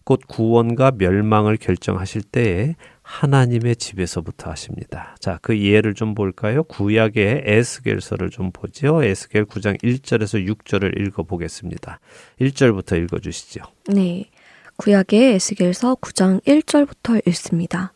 곧 0.09 0.21
구원과 0.27 0.93
멸망을 0.97 1.57
결정하실 1.57 2.23
때에 2.23 2.75
하나님의 3.09 3.75
집에서부터 3.75 4.51
하십니다. 4.51 5.15
자, 5.19 5.39
그 5.41 5.59
예를 5.59 5.95
좀 5.95 6.13
볼까요? 6.13 6.63
구약의 6.63 7.41
에스겔서를 7.43 8.29
좀 8.29 8.51
보죠. 8.51 9.03
에스겔 9.03 9.45
9장 9.45 9.81
1절에서 9.81 10.47
6절을 10.47 11.01
읽어 11.01 11.23
보겠습니다. 11.23 11.99
1절부터 12.39 13.03
읽어 13.03 13.17
주시죠. 13.19 13.61
네. 13.87 14.29
구약의 14.77 15.33
에스겔서 15.33 15.95
9장 15.95 16.43
1절부터 16.43 17.27
읽습니다. 17.27 17.93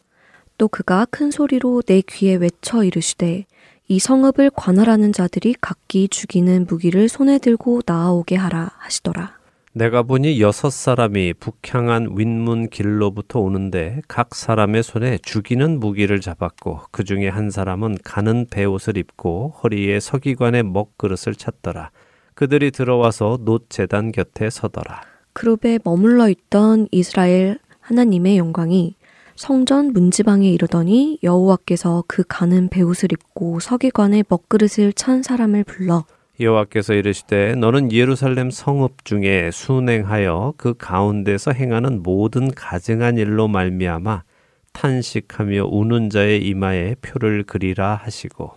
또 0.57 0.67
그가 0.67 1.05
큰 1.05 1.29
소리로 1.29 1.83
내 1.83 2.01
귀에 2.01 2.33
외쳐 2.35 2.83
이르시되 2.83 3.45
이 3.87 3.99
성읍을 3.99 4.49
관할하는 4.55 5.13
자들이 5.13 5.55
각기 5.61 6.07
죽이는 6.07 6.65
무기를 6.67 7.07
손에 7.07 7.37
들고 7.37 7.83
나아오게 7.85 8.35
하라 8.35 8.71
하시더라. 8.79 9.42
내가 9.75 10.03
보니 10.03 10.39
여섯 10.39 10.69
사람이 10.69 11.33
북향한 11.39 12.15
윗문 12.15 12.69
길로부터 12.69 13.39
오는데 13.39 14.01
각 14.07 14.35
사람의 14.35 14.83
손에 14.83 15.17
죽이는 15.17 15.79
무기를 15.79 16.21
잡았고 16.21 16.81
그 16.91 17.03
중에 17.03 17.27
한 17.27 17.49
사람은 17.49 17.97
가는 18.03 18.45
베옷을 18.51 18.97
입고 18.97 19.55
허리에 19.63 19.99
서기관의 19.99 20.61
먹그릇을 20.61 21.33
찼더라. 21.35 21.89
그들이 22.35 22.69
들어와서 22.69 23.39
놋 23.41 23.65
재단 23.69 24.11
곁에 24.11 24.51
서더라. 24.51 25.01
그룹에 25.33 25.79
머물러 25.83 26.29
있던 26.29 26.87
이스라엘 26.91 27.57
하나님의 27.79 28.37
영광이 28.37 28.95
성전 29.35 29.91
문지방에 29.91 30.47
이르더니 30.51 31.17
여호와께서 31.23 32.03
그 32.07 32.23
가는 32.27 32.69
베옷을 32.69 33.11
입고 33.11 33.59
서기관의 33.59 34.25
먹그릇을 34.29 34.93
찬 34.93 35.23
사람을 35.23 35.63
불러 35.63 36.05
여호와께서 36.39 36.95
이르시되 36.95 37.55
너는 37.55 37.91
예루살렘 37.91 38.49
성읍 38.49 39.05
중에 39.05 39.51
순행하여 39.51 40.55
그 40.57 40.73
가운데서 40.73 41.51
행하는 41.51 42.01
모든 42.01 42.49
가증한 42.51 43.17
일로 43.17 43.47
말미암아 43.47 44.23
탄식하며 44.71 45.65
우는 45.65 46.09
자의 46.09 46.43
이마에 46.47 46.95
표를 47.01 47.43
그리라 47.43 47.93
하시고. 47.95 48.51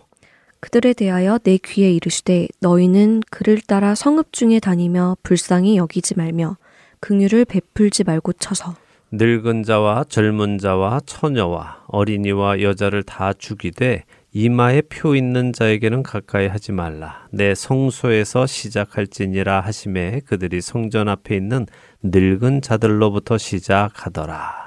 그들에 0.59 0.93
대하여 0.93 1.37
내 1.37 1.57
귀에 1.57 1.91
이르시되 1.91 2.47
너희는 2.61 3.21
그를 3.29 3.61
따라 3.61 3.93
성읍 3.93 4.33
중에 4.33 4.59
다니며 4.59 5.15
불쌍히 5.21 5.77
여기지 5.77 6.17
말며 6.17 6.57
긍휼을 6.99 7.45
베풀지 7.45 8.05
말고 8.05 8.33
쳐서. 8.33 8.73
늙은 9.11 9.61
자와 9.63 10.05
젊은 10.09 10.57
자와 10.57 11.01
처녀와 11.05 11.83
어린이와 11.87 12.61
여자를 12.61 13.03
다 13.03 13.33
죽이되 13.33 14.03
이마에 14.33 14.81
표 14.81 15.15
있는 15.15 15.53
자에게는 15.53 16.03
가까이 16.03 16.47
하지 16.47 16.71
말라. 16.71 17.27
내 17.31 17.55
성소에서 17.55 18.45
시작할지니라 18.45 19.61
하심에 19.61 20.21
그들이 20.25 20.61
성전 20.61 21.07
앞에 21.07 21.35
있는 21.35 21.65
늙은 22.03 22.61
자들로부터 22.61 23.37
시작하더라. 23.37 24.66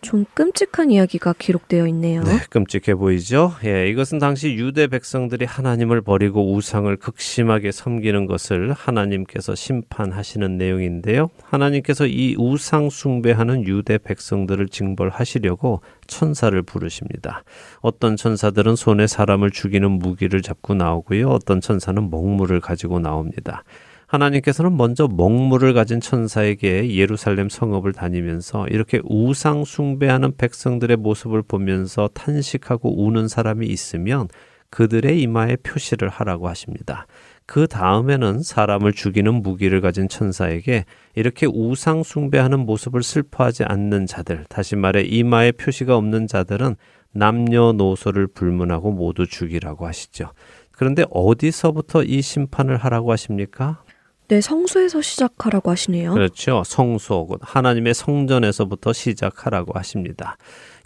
좀 0.00 0.24
끔찍한 0.34 0.90
이야기가 0.90 1.34
기록되어 1.38 1.86
있네요. 1.88 2.22
네, 2.22 2.38
끔찍해 2.48 2.94
보이죠? 2.94 3.52
예, 3.64 3.88
이것은 3.88 4.18
당시 4.18 4.54
유대 4.54 4.86
백성들이 4.86 5.44
하나님을 5.44 6.00
버리고 6.00 6.54
우상을 6.54 6.94
극심하게 6.96 7.70
섬기는 7.72 8.26
것을 8.26 8.72
하나님께서 8.72 9.54
심판하시는 9.54 10.56
내용인데요. 10.56 11.30
하나님께서 11.42 12.06
이 12.06 12.34
우상 12.38 12.90
숭배하는 12.90 13.66
유대 13.66 13.98
백성들을 13.98 14.68
징벌하시려고 14.68 15.82
천사를 16.06 16.60
부르십니다. 16.62 17.44
어떤 17.80 18.16
천사들은 18.16 18.76
손에 18.76 19.06
사람을 19.06 19.50
죽이는 19.50 19.90
무기를 19.90 20.42
잡고 20.42 20.74
나오고요. 20.74 21.28
어떤 21.28 21.60
천사는 21.60 22.10
먹물을 22.10 22.60
가지고 22.60 23.00
나옵니다. 23.00 23.64
하나님께서는 24.10 24.76
먼저 24.76 25.06
먹물을 25.06 25.72
가진 25.72 26.00
천사에게 26.00 26.96
예루살렘 26.96 27.48
성읍을 27.48 27.92
다니면서 27.92 28.66
이렇게 28.66 29.00
우상 29.04 29.64
숭배하는 29.64 30.36
백성들의 30.36 30.96
모습을 30.96 31.42
보면서 31.42 32.08
탄식하고 32.12 33.04
우는 33.06 33.28
사람이 33.28 33.68
있으면 33.68 34.26
그들의 34.70 35.20
이마에 35.22 35.56
표시를 35.62 36.08
하라고 36.08 36.48
하십니다. 36.48 37.06
그 37.46 37.68
다음에는 37.68 38.42
사람을 38.42 38.92
죽이는 38.92 39.42
무기를 39.42 39.80
가진 39.80 40.08
천사에게 40.08 40.86
이렇게 41.14 41.46
우상 41.46 42.02
숭배하는 42.02 42.60
모습을 42.60 43.04
슬퍼하지 43.04 43.64
않는 43.64 44.06
자들, 44.06 44.44
다시 44.48 44.74
말해 44.74 45.02
이마에 45.02 45.52
표시가 45.52 45.96
없는 45.96 46.26
자들은 46.26 46.74
남녀노소를 47.12 48.28
불문하고 48.28 48.90
모두 48.90 49.26
죽이라고 49.26 49.86
하시죠. 49.86 50.32
그런데 50.72 51.04
어디서부터 51.10 52.04
이 52.04 52.22
심판을 52.22 52.76
하라고 52.76 53.12
하십니까? 53.12 53.82
네, 54.30 54.40
성소에서 54.40 55.02
시작하라고 55.02 55.72
하시네요. 55.72 56.14
그렇죠. 56.14 56.62
성소, 56.64 57.26
곧 57.26 57.40
하나님의 57.42 57.94
성전에서부터 57.94 58.92
시작하라고 58.92 59.76
하십니다. 59.76 60.36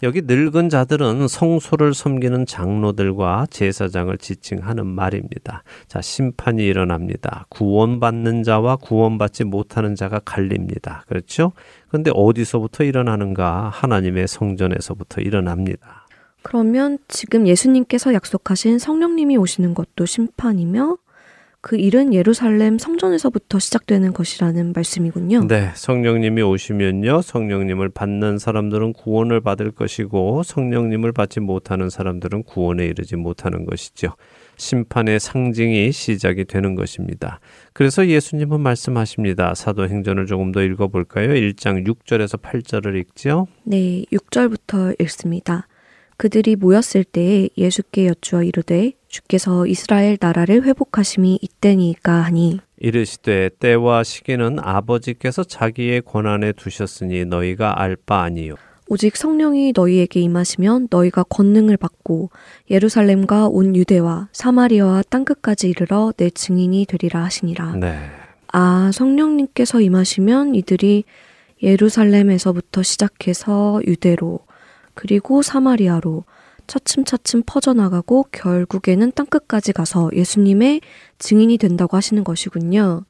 여기 0.01 0.23
늙은 0.23 0.69
자들은 0.69 1.27
성소를 1.27 1.93
섬기는 1.93 2.47
장로들과 2.47 3.45
제사장을 3.51 4.17
지칭하는 4.17 4.87
말입니다. 4.87 5.61
자, 5.87 6.01
심판이 6.01 6.65
일어납니다. 6.65 7.45
구원받는 7.49 8.41
자와 8.41 8.77
구원받지 8.77 9.43
못하는 9.43 9.93
자가 9.93 10.21
갈립니다. 10.25 11.03
그렇죠? 11.07 11.51
그런데 11.89 12.09
어디서부터 12.15 12.83
일어나는가? 12.83 13.69
하나님의 13.71 14.27
성전에서부터 14.27 15.21
일어납니다. 15.21 16.07
그러면 16.41 16.97
지금 17.07 17.45
예수님께서 17.47 18.15
약속하신 18.15 18.79
성령님이 18.79 19.37
오시는 19.37 19.75
것도 19.75 20.07
심판이며 20.07 20.97
그 21.65 21.77
일은 21.77 22.13
예루살렘 22.13 22.77
성전에서부터 22.77 23.57
시작되는 23.57 24.13
것이라는 24.13 24.73
말씀이군요. 24.75 25.47
네, 25.47 25.71
성령님이 25.73 26.43
오시면요. 26.43 27.23
성령님을 27.23 27.89
받는 27.89 28.37
사람들은 28.37 28.93
구원을 28.93 29.41
받을 29.41 29.71
것이고 29.71 30.43
성령님을 30.43 31.11
받지 31.11 31.39
못하는 31.39 31.89
사람들은 31.89 32.43
구원에 32.43 32.85
이르지 32.85 33.15
못하는 33.15 33.65
것이죠. 33.65 34.09
심판의 34.57 35.19
상징이 35.19 35.91
시작이 35.91 36.45
되는 36.45 36.75
것입니다. 36.75 37.39
그래서 37.73 38.05
예수님은 38.05 38.61
말씀하십니다. 38.61 39.55
사도행전을 39.55 40.27
조금 40.27 40.51
더 40.51 40.61
읽어볼까요? 40.61 41.29
1장 41.29 41.87
6절에서 41.87 42.39
8절을 42.43 42.95
읽지요. 42.99 43.47
네, 43.63 44.03
6절부터 44.11 45.01
읽습니다. 45.01 45.67
그들이 46.17 46.55
모였을 46.55 47.03
때에 47.03 47.49
예수께 47.57 48.05
여쭈어 48.05 48.43
이르되 48.43 48.93
주께서 49.15 49.65
이스라엘 49.65 50.17
나라를 50.19 50.63
회복하심이 50.63 51.39
이때니까 51.41 52.11
하니 52.11 52.59
이르시되 52.77 53.51
때와 53.59 54.03
시기는 54.03 54.57
아버지께서 54.59 55.45
자기의 55.45 56.01
권한에 56.01 56.51
두셨으니 56.51 57.23
너희가 57.23 57.81
알 57.81 57.95
바 57.95 58.23
아니요. 58.23 58.55
오직 58.87 59.15
성령이 59.15 59.71
너희에게 59.73 60.19
임하시면 60.19 60.89
너희가 60.91 61.23
권능을 61.23 61.77
받고 61.77 62.29
예루살렘과 62.69 63.47
온 63.47 63.75
유대와 63.75 64.27
사마리아와 64.33 65.03
땅 65.09 65.23
끝까지 65.23 65.69
이르러 65.69 66.11
내 66.17 66.29
증인이 66.29 66.85
되리라 66.85 67.23
하시니라. 67.23 67.77
네. 67.77 67.97
아, 68.51 68.91
성령님께서 68.93 69.79
임하시면 69.79 70.55
이들이 70.55 71.05
예루살렘에서부터 71.63 72.83
시작해서 72.83 73.81
유대로 73.87 74.41
그리고 74.93 75.41
사마리아로 75.41 76.25
차츰차츰 76.67 77.43
퍼져나가고 77.45 78.27
결국에는 78.31 79.11
땅끝까지 79.13 79.73
가서 79.73 80.09
예수님의 80.13 80.81
증인이 81.19 81.57
된다고 81.57 81.97
하시는 81.97 82.23
것이군요. 82.23 83.03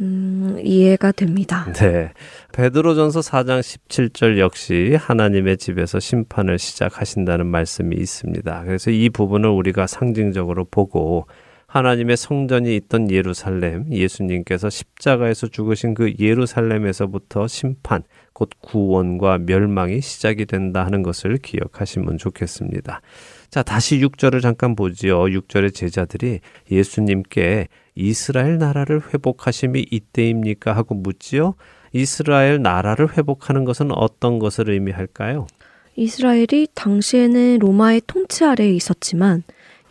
음, 0.00 0.58
이해가 0.62 1.12
됩니다. 1.12 1.66
네. 1.74 2.12
베드로전서 2.52 3.20
4장 3.20 3.60
17절 3.60 4.38
역시 4.38 4.96
하나님의 4.98 5.56
집에서 5.56 6.00
심판을 6.00 6.58
시작하신다는 6.58 7.46
말씀이 7.46 7.96
있습니다. 7.96 8.64
그래서 8.64 8.90
이 8.90 9.08
부분을 9.08 9.48
우리가 9.48 9.86
상징적으로 9.86 10.66
보고 10.66 11.26
하나님의 11.66 12.16
성전이 12.16 12.76
있던 12.76 13.10
예루살렘, 13.10 13.90
예수님께서 13.90 14.70
십자가에서 14.70 15.48
죽으신 15.48 15.94
그 15.94 16.14
예루살렘에서부터 16.18 17.48
심판, 17.48 18.02
곧 18.36 18.50
구원과 18.60 19.38
멸망이 19.46 20.02
시작이 20.02 20.44
된다 20.44 20.84
하는 20.84 21.02
것을 21.02 21.38
기억하시면 21.38 22.18
좋겠습니다. 22.18 23.00
자, 23.48 23.62
다시 23.62 23.98
6절을 24.00 24.42
잠깐 24.42 24.76
보지요. 24.76 25.20
6절의 25.22 25.74
제자들이 25.74 26.40
예수님께 26.70 27.68
이스라엘 27.94 28.58
나라를 28.58 29.00
회복하심이 29.00 29.86
이때입니까? 29.90 30.76
하고 30.76 30.94
묻지요. 30.94 31.54
이스라엘 31.94 32.60
나라를 32.60 33.16
회복하는 33.16 33.64
것은 33.64 33.90
어떤 33.90 34.38
것을 34.38 34.68
의미할까요? 34.68 35.46
이스라엘이 35.94 36.68
당시에는 36.74 37.60
로마의 37.60 38.02
통치 38.06 38.44
아래에 38.44 38.70
있었지만 38.70 39.44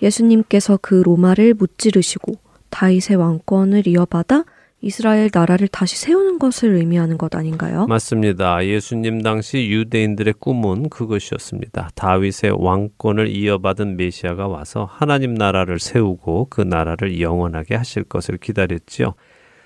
예수님께서 0.04 0.78
그 0.84 0.94
로마를 0.94 1.56
무찌르시고 1.56 2.36
다윗의 2.70 3.18
왕권을 3.18 3.88
이어받아 3.88 4.44
이스라엘 4.86 5.32
나라를 5.34 5.68
다시 5.68 5.98
세우는 5.98 6.38
것을 6.38 6.76
의미하는 6.76 7.18
것 7.18 7.36
아닌가요? 7.36 7.88
맞습니다. 7.88 8.64
예수님 8.64 9.24
당시 9.24 9.68
유대인들의 9.72 10.36
꿈은 10.38 10.90
그것이었습니다. 10.90 11.90
다윗의 11.96 12.52
왕권을 12.60 13.28
이어받은 13.30 13.98
메시아가 13.98 14.48
와서 14.48 14.88
하나님 14.88 15.34
나라를 15.34 15.80
세우고 15.80 16.50
그 16.52 16.62
나라를 16.62 17.20
영원하게 17.20 17.74
하실 17.74 18.04
것을 18.04 18.38
기다렸지요. 18.38 19.16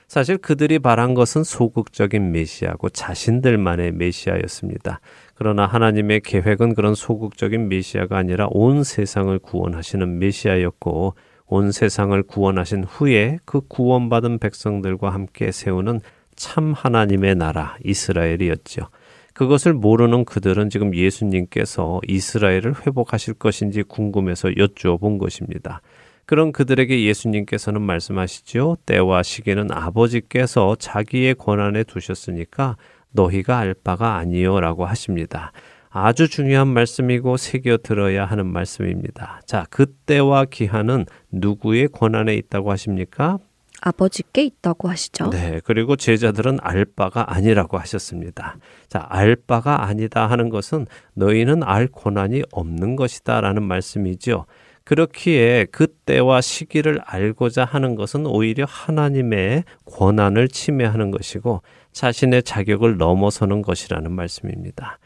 사실 0.07 0.38
그들이 0.38 0.80
바란 0.80 1.15
것은 1.15 1.43
소극적인 1.43 2.32
메시아고 2.32 2.88
자신들만의 2.88 3.91
메시아였습니다. 3.91 5.01
그러나 5.36 5.65
하나님의 5.65 6.22
계획은 6.22 6.76
그런 6.76 6.95
소극적인 6.95 7.67
메시아가 7.67 8.15
아니라 8.15 8.47
온 8.51 8.86
세상을 8.86 9.38
구원하시는 9.39 10.17
메시아였고 10.17 11.15
온 11.50 11.72
세상을 11.72 12.22
구원하신 12.24 12.84
후에 12.84 13.39
그 13.43 13.62
구원받은 13.68 14.38
백성들과 14.38 15.10
함께 15.10 15.52
세우는 15.52 16.00
참 16.36 16.74
하나님의 16.74 17.36
나라 17.36 17.76
이스라엘이었죠. 17.84 18.88
그것을 19.34 19.74
모르는 19.74 20.26
그들은 20.26 20.70
지금 20.70 20.93
예수님께서 20.93 22.02
이스라엘을 22.08 22.86
회복하실 22.86 23.34
것인지 23.36 23.84
궁금해서 23.84 24.56
여쭈어 24.58 24.97
본 24.97 25.18
것입니다. 25.18 25.82
그런 26.26 26.52
그들에게 26.52 27.06
예수님께서는 27.06 27.82
말씀하시죠. 27.82 28.78
때와 28.86 29.24
시기는 29.24 29.72
아버지께서 29.72 30.76
자기의 30.78 31.34
권한에 31.34 31.84
두셨으니까 31.84 32.78
너희가 33.12 33.58
알 33.58 33.74
바가 33.74 34.18
아니요라고 34.18 34.86
하십니다. 34.86 35.52
아주 35.90 36.28
중요한 36.30 36.68
말씀이고 36.68 37.38
새겨 37.38 37.78
들어야 37.78 38.26
하는 38.26 38.46
말씀입니다. 38.46 39.42
자, 39.46 39.66
그때와 39.70 40.46
기한은 40.46 41.06
누구의 41.32 41.88
권한에 41.88 42.36
있다고 42.36 42.72
하십니까? 42.72 43.40
아버지께 43.82 44.44
있다고 44.44 44.90
하시죠. 44.90 45.30
네, 45.30 45.62
그리고 45.64 45.96
제자들은 45.96 46.60
알 46.62 46.86
바가 46.86 47.34
아니라고 47.34 47.78
하셨습니다. 47.80 48.58
자, 48.88 49.06
알 49.10 49.36
바가 49.36 49.86
아니다 49.86 50.28
하는 50.28 50.50
것은 50.50 50.86
너희는 51.14 51.64
알 51.64 51.88
권한이 51.88 52.44
없는 52.52 52.96
것이다 52.96 53.42
라는 53.42 53.64
말씀이죠. 53.64 54.46
그렇기에 54.84 55.68
그 55.72 55.88
때와 55.88 56.42
시기를 56.42 57.00
알고자 57.06 57.64
하는 57.64 57.96
것은 57.96 58.26
오히려 58.26 58.66
하나님의 58.68 59.64
권한을 59.86 60.48
침해하는 60.48 61.12
것이고 61.12 61.62
자신의 61.92 62.44
자격을 62.44 62.98
넘어서는 62.98 63.62
것이라는 63.62 64.12
말씀입니다. 64.12 64.98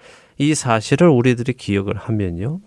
이 0.43 0.55
사실을 0.55 1.07
우리들이 1.07 1.53
기억을 1.53 1.95
하면요. 1.95 2.59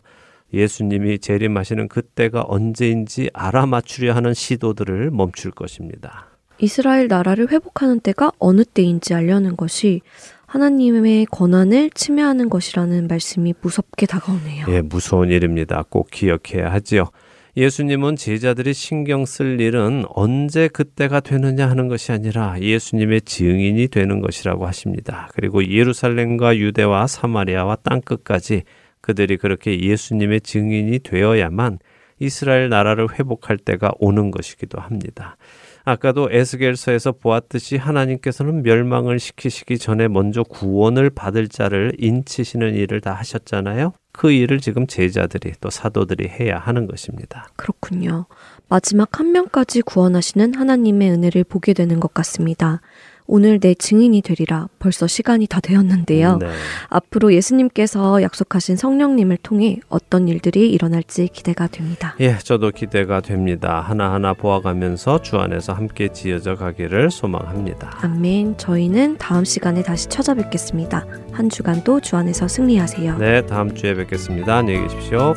예수님이 0.55 1.19
재림하시는 1.19 1.89
그때가 1.89 2.45
언제인지 2.49 3.31
알아맞추려 3.35 4.15
하는 4.15 4.33
시도들을 4.33 5.11
멈출 5.11 5.51
것입니다. 5.51 6.29
이스라엘 6.59 7.09
나라를 7.09 7.51
회복하는 7.51 8.01
때가 8.01 8.33
어느 8.39 8.65
때인지 8.65 9.13
알려는 9.13 9.57
것이 9.57 10.01
하나님의 10.47 11.27
권한을 11.27 11.91
침해하는 11.91 12.49
것이라는 12.49 13.09
말씀이 13.09 13.53
무섭게 13.61 14.07
다가오네요. 14.07 14.67
예, 14.69 14.81
무서운 14.81 15.31
일입니다. 15.31 15.85
꼭 15.91 16.09
기억해야 16.11 16.73
하지요. 16.73 17.11
예수님은 17.57 18.17
제자들이 18.17 18.75
신경 18.75 19.25
쓸 19.25 19.59
일은 19.63 20.05
언제 20.11 20.69
그때가 20.69 21.21
되느냐 21.21 21.71
하는 21.71 21.89
것이 21.89 22.13
아니라 22.13 22.61
예수님의 22.61 23.23
증인이 23.23 23.89
되는 23.89 24.21
것이라고 24.21 24.67
하십니다. 24.67 25.31
그리고 25.33 25.67
예루살렘과 25.67 26.59
유대와 26.59 27.07
사마리아와 27.07 27.77
땅끝까지 27.77 28.65
그들이 29.01 29.39
그렇게 29.39 29.81
예수님의 29.81 30.43
증인이 30.43 30.99
되어야만 30.99 31.79
이스라엘 32.19 32.69
나라를 32.69 33.19
회복할 33.19 33.57
때가 33.57 33.93
오는 34.01 34.31
것이기도 34.31 34.79
합니다. 34.79 35.39
아까도 35.87 36.29
에스겔서에서 36.31 37.13
보았듯이 37.13 37.77
하나님께서는 37.77 38.65
멸망을 38.65 39.19
시키시기 39.19 39.79
전에 39.79 40.09
먼저 40.09 40.43
구원을 40.43 41.09
받을 41.09 41.49
자를 41.49 41.93
인치시는 41.99 42.75
일을 42.75 43.01
다 43.01 43.15
하셨잖아요. 43.15 43.93
그 44.17 44.33
일을 44.33 44.61
지금 44.61 44.87
제자들이 44.87 45.53
또 45.61 45.69
사도들이 45.69 46.29
해야 46.29 46.59
하는 46.59 46.87
것입니다. 46.87 47.49
그렇군요. 47.57 48.25
마지막 48.69 49.21
한 49.21 49.33
명까지 49.33 49.83
구원하시는 49.83 50.55
하나님의 50.55 51.11
은혜를 51.11 51.45
보게 51.45 51.75
되는 51.75 52.01
것 52.01 52.15
같습니다. 52.15 52.81
오늘 53.27 53.59
내 53.59 53.75
증인이 53.75 54.23
되리라. 54.23 54.69
벌써 54.79 55.07
시간이 55.07 55.47
다 55.47 55.61
되었는데요. 55.61 56.39
네. 56.39 56.47
앞으로 56.89 57.33
예수님께서 57.35 58.23
약속하신 58.23 58.77
성령님을 58.77 59.39
통해 59.39 59.79
어떤 59.89 60.29
일들이 60.29 60.71
일어날지 60.71 61.29
기대가 61.33 61.67
됩니다. 61.67 62.15
예, 62.21 62.39
저도 62.39 62.71
기대가 62.71 63.21
됩니다. 63.21 63.81
하나하나 63.81 64.35
보아가면서 64.35 65.23
주 65.23 65.39
안에서 65.39 65.73
함께 65.73 66.09
지어져 66.09 66.55
가기를 66.55 67.11
소망합니다. 67.11 67.99
아멘. 68.03 68.59
저희는 68.59 69.19
다음 69.19 69.45
시간에 69.45 69.83
다시 69.83 70.09
찾아뵙겠습니다. 70.09 71.07
한 71.33 71.49
주간도 71.49 72.01
주 72.01 72.17
안에서 72.17 72.49
승리하세요. 72.49 73.19
네, 73.19 73.45
다음 73.47 73.75
주에 73.75 73.95
뵙겠습니다. 73.95 74.57
안녕히 74.57 74.83
계십시오. 74.83 75.35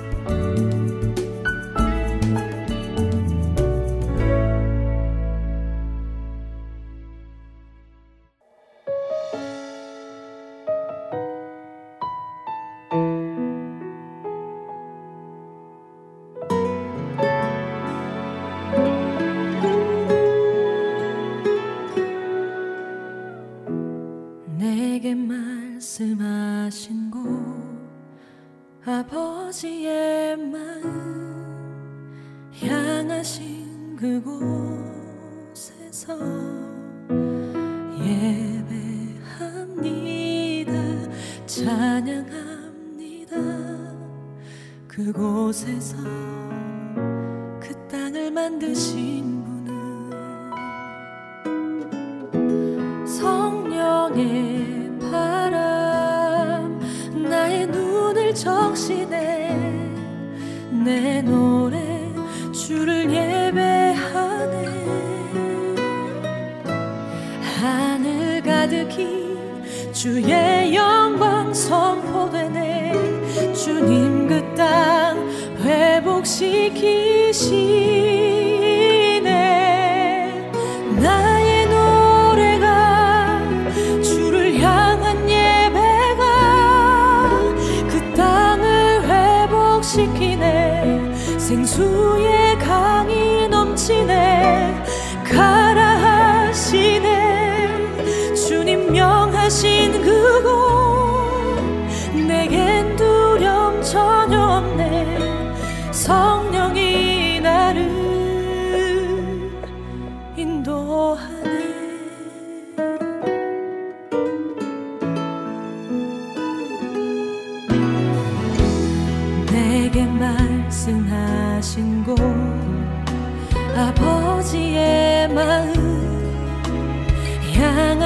그곳에서 44.89 45.95
그 47.61 47.87
땅을 47.89 48.31
만드신 48.31 49.45
분은 49.45 50.27
성령의 53.07 54.99
바람 55.11 56.79
나의 57.29 57.67
눈을 57.67 58.33
적시네. 58.33 59.55
내 60.83 61.21
노래 61.21 62.11
주를 62.51 63.09
예배하네. 63.09 64.69
가득히 68.41 69.37
주의 69.93 70.48
회 77.51 77.78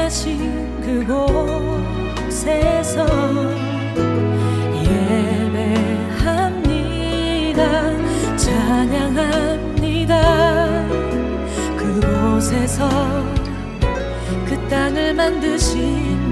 향하신 0.04 0.82
그곳에서 2.32 3.06
예배합니다. 6.26 7.56
찬양합니다. 8.36 10.12
그곳에서 11.78 12.90
그 14.46 14.68
땅을 14.70 15.14
만드신 15.14 16.23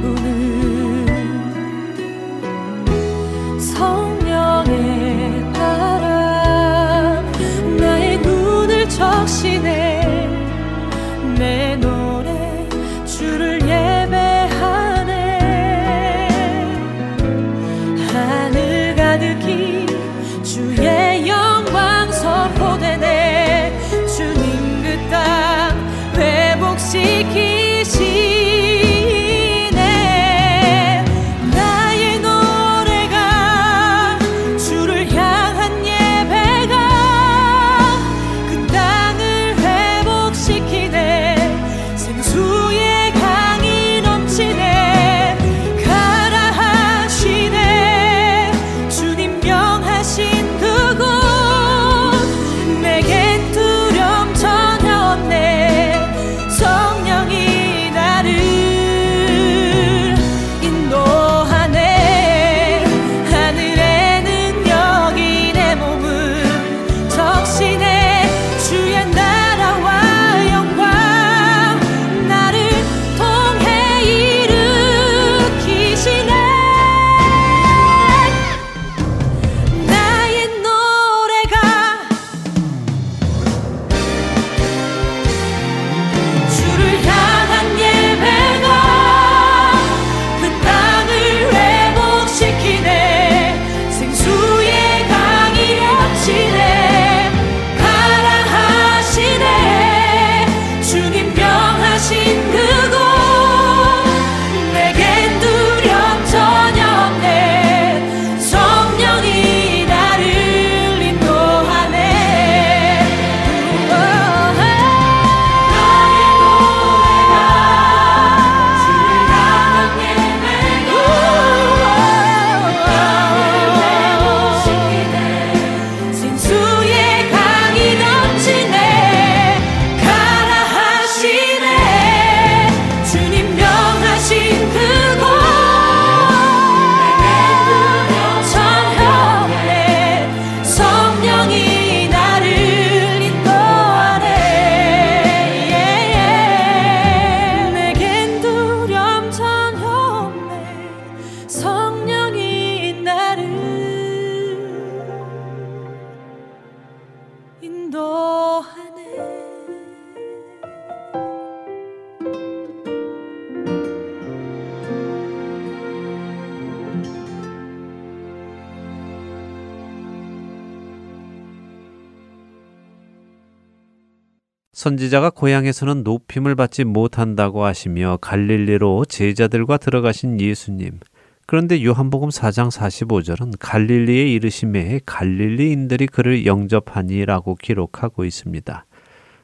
지자가 175.11 175.29
고향에서는 175.29 176.03
높임을 176.03 176.55
받지 176.55 176.85
못한다고 176.85 177.65
하시며 177.65 178.17
갈릴리로 178.21 179.03
제자들과 179.03 179.75
들어가신 179.75 180.39
예수님. 180.39 181.01
그런데 181.45 181.83
요한복음 181.83 182.29
4장 182.29 182.71
45절은 182.71 183.55
갈릴리에 183.59 184.31
이르심에 184.31 185.01
갈릴리인들이 185.05 186.07
그를 186.07 186.45
영접하니라고 186.45 187.55
기록하고 187.55 188.23
있습니다. 188.23 188.85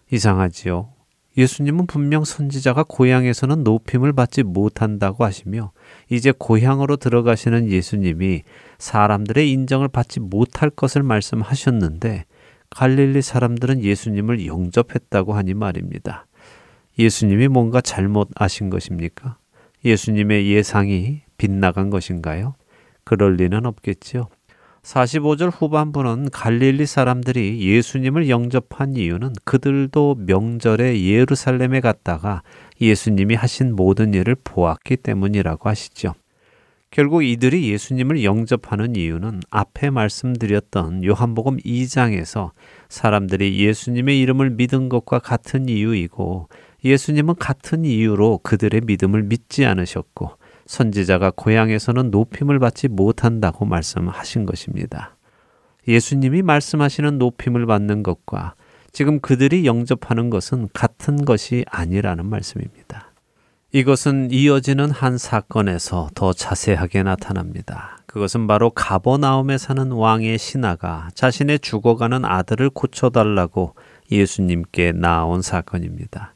이상하지요. 0.09 0.87
예수님은 1.35 1.87
분명 1.87 2.23
선지자가 2.23 2.85
고향에서는 2.87 3.65
높임을 3.65 4.13
받지 4.13 4.43
못한다고 4.43 5.25
하시며 5.25 5.73
이제 6.09 6.31
고향으로 6.31 6.95
들어가시는 6.95 7.69
예수님이 7.69 8.43
사람들의 8.79 9.51
인정을 9.51 9.89
받지 9.89 10.21
못할 10.21 10.69
것을 10.69 11.03
말씀하셨는데 11.03 12.23
갈릴리 12.69 13.21
사람들은 13.21 13.83
예수님을 13.83 14.45
영접했다고 14.45 15.33
하니 15.33 15.53
말입니다. 15.53 16.25
예수님이 16.99 17.47
뭔가 17.47 17.81
잘못 17.81 18.29
아신 18.35 18.69
것입니까? 18.69 19.37
예수님의 19.85 20.47
예상이 20.49 21.21
빗나간 21.37 21.89
것인가요? 21.89 22.55
그럴 23.03 23.35
리는 23.35 23.65
없겠지요. 23.65 24.27
45절 24.81 25.51
후반부는 25.53 26.29
갈릴리 26.31 26.85
사람들이 26.85 27.59
예수님을 27.59 28.29
영접한 28.29 28.95
이유는 28.95 29.33
그들도 29.43 30.15
명절에 30.19 31.01
예루살렘에 31.03 31.81
갔다가 31.81 32.41
예수님이 32.79 33.35
하신 33.35 33.75
모든 33.75 34.13
일을 34.13 34.35
보았기 34.43 34.97
때문이라고 34.97 35.67
하시죠. 35.67 36.13
결국 36.89 37.23
이들이 37.23 37.69
예수님을 37.71 38.23
영접하는 38.23 38.95
이유는 38.95 39.41
앞에 39.49 39.89
말씀드렸던 39.89 41.03
요한복음 41.03 41.57
2장에서 41.57 42.51
사람들이 42.89 43.59
예수님의 43.59 44.19
이름을 44.21 44.51
믿은 44.51 44.89
것과 44.89 45.19
같은 45.19 45.67
이유이고 45.67 46.47
예수님은 46.83 47.35
같은 47.35 47.83
이유로 47.83 48.39
그들의 48.43 48.81
믿음을 48.85 49.23
믿지 49.23 49.65
않으셨고 49.65 50.31
선지자가 50.65 51.31
고향에서는 51.35 52.11
높임을 52.11 52.59
받지 52.59 52.87
못한다고 52.87 53.65
말씀하신 53.65 54.45
것입니다. 54.45 55.15
예수님이 55.87 56.41
말씀하시는 56.41 57.17
높임을 57.17 57.65
받는 57.65 58.03
것과 58.03 58.55
지금 58.91 59.19
그들이 59.19 59.65
영접하는 59.65 60.29
것은 60.29 60.69
같은 60.73 61.23
것이 61.23 61.65
아니라는 61.69 62.25
말씀입니다. 62.25 63.06
이것은 63.77 64.31
이어지는 64.31 64.89
한 64.89 65.19
사건에서 65.19 66.09
더 66.15 66.33
자세하게 66.33 67.03
나타납니다. 67.03 67.99
그것은 68.07 68.47
바로 68.47 68.71
가버나움에 68.71 69.59
사는 69.59 69.91
왕의 69.91 70.39
신하가 70.39 71.09
자신의 71.13 71.59
죽어가는 71.59 72.25
아들을 72.25 72.71
고쳐달라고 72.71 73.75
예수님께 74.11 74.93
나온 74.93 75.43
사건입니다. 75.43 76.33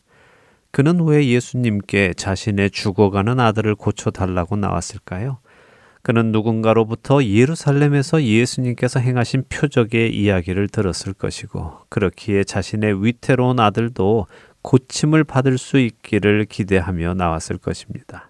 그는 0.70 1.02
왜 1.04 1.26
예수님께 1.30 2.14
자신의 2.16 2.70
죽어가는 2.70 3.40
아들을 3.40 3.74
고쳐달라고 3.74 4.58
나왔을까요? 4.58 5.40
그는 6.04 6.32
누군가로부터 6.32 7.24
예루살렘에서 7.24 8.24
예수님께서 8.24 9.00
행하신 9.00 9.46
표적의 9.50 10.16
이야기를 10.16 10.68
들었을 10.70 11.14
것이고, 11.14 11.74
그렇기에 11.90 12.44
자신의 12.44 13.04
위태로운 13.04 13.60
아들도 13.60 14.28
고침을 14.62 15.24
받을 15.24 15.58
수 15.58 15.78
있기를 15.78 16.46
기대하며 16.46 17.16
나왔을 17.16 17.58
것입니다. 17.58 18.30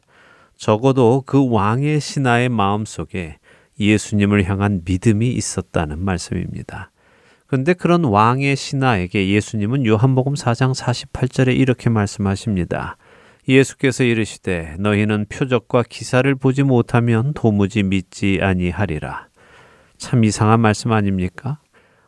적어도 0.58 1.24
그 1.26 1.50
왕의 1.50 2.00
신하의 2.00 2.50
마음 2.50 2.86
속에 2.86 3.38
예수님을 3.80 4.48
향한 4.48 4.82
믿음이 4.86 5.30
있었다는 5.30 6.04
말씀입니다. 6.04 6.92
근데 7.48 7.74
그런 7.74 8.06
왕의 8.06 8.56
신하에게 8.56 9.28
예수님은 9.28 9.86
요한복음 9.86 10.36
4장 10.36 10.74
48절에 10.74 11.58
이렇게 11.58 11.90
말씀하십니다. 11.90 12.96
예수께서 13.48 14.04
이르시되 14.04 14.76
너희는 14.80 15.26
표적과 15.28 15.84
기사를 15.90 16.34
보지 16.36 16.64
못하면 16.64 17.34
도무지 17.34 17.84
믿지 17.84 18.40
아니하리라. 18.42 19.28
참 19.98 20.24
이상한 20.24 20.60
말씀 20.60 20.92
아닙니까? 20.94 21.60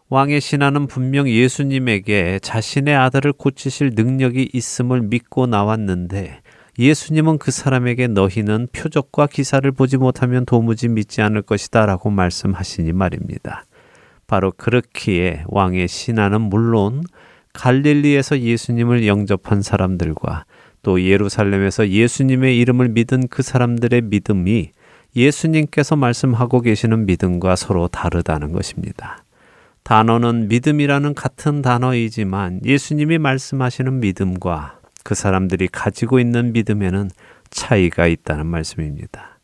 왕의 0.10 0.42
신하는 0.42 0.88
분명 0.88 1.28
예수님에게 1.28 2.40
자신의 2.40 2.96
아들을 2.96 3.34
고치실 3.34 3.92
능력이 3.96 4.50
있음을 4.54 5.02
믿고 5.02 5.48
나왔는데 5.48 6.42
예수님은 6.78 7.38
그 7.38 7.52
사람에게 7.52 8.08
너희는 8.08 8.68
표적과 8.74 9.28
기사를 9.28 9.72
보지 9.72 9.98
못하면 9.98 10.46
도무지 10.46 10.88
믿지 10.88 11.22
않을 11.22 11.44
것이다 11.44 11.86
라고 11.86 12.10
말씀하시니 12.10 12.94
말입니다. 12.94 13.66
바로 14.28 14.52
그렇기에 14.52 15.44
왕의 15.48 15.88
신하는 15.88 16.42
물론 16.42 17.04
갈릴리에서 17.54 18.40
예수님을 18.40 19.06
영접한 19.06 19.62
사람들과 19.62 20.46
또 20.82 21.02
예루살렘에서 21.02 21.88
예수님의 21.90 22.58
이름을 22.60 22.90
믿은 22.90 23.28
그 23.30 23.44
사람들의 23.44 24.02
믿음이 24.02 24.72
예수님께서 25.16 25.96
말씀하고 25.96 26.62
계시는 26.62 27.06
믿음과 27.06 27.56
서로 27.56 27.88
다르다는 27.88 28.52
것입니다. 28.52 29.23
단어는 29.84 30.48
믿음이라는 30.48 31.14
같은 31.14 31.62
단어이지만 31.62 32.62
예수님이 32.64 33.18
말씀하시는 33.18 34.00
믿음과 34.00 34.80
그 35.04 35.16
사람들이 35.16 35.68
가지고 35.68 36.20
있는 36.20 36.54
믿음에는 36.54 37.10
차이가 37.50 38.08
있다는 38.08 38.46
말씀입니다. 38.46 39.40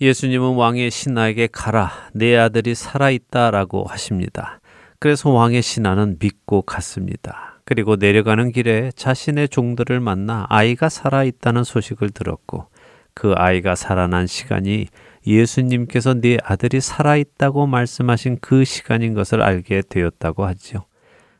예수님은 0.00 0.54
왕의 0.54 0.90
신하에게 0.90 1.48
가라, 1.52 1.92
내 2.12 2.36
아들이 2.36 2.74
살아있다 2.74 3.50
라고 3.50 3.84
하십니다. 3.84 4.60
그래서 4.98 5.30
왕의 5.30 5.62
신하는 5.62 6.16
믿고 6.18 6.62
갔습니다. 6.62 7.60
그리고 7.64 7.96
내려가는 7.96 8.52
길에 8.52 8.90
자신의 8.96 9.48
종들을 9.50 10.00
만나 10.00 10.46
아이가 10.48 10.88
살아있다는 10.88 11.64
소식을 11.64 12.10
들었고 12.10 12.66
그 13.14 13.32
아이가 13.36 13.74
살아난 13.74 14.26
시간이 14.26 14.86
예수님께서 15.26 16.14
네 16.14 16.36
아들이 16.42 16.80
살아있다고 16.80 17.66
말씀하신 17.66 18.38
그 18.40 18.64
시간인 18.64 19.14
것을 19.14 19.42
알게 19.42 19.82
되었다고 19.88 20.44
하지요. 20.44 20.84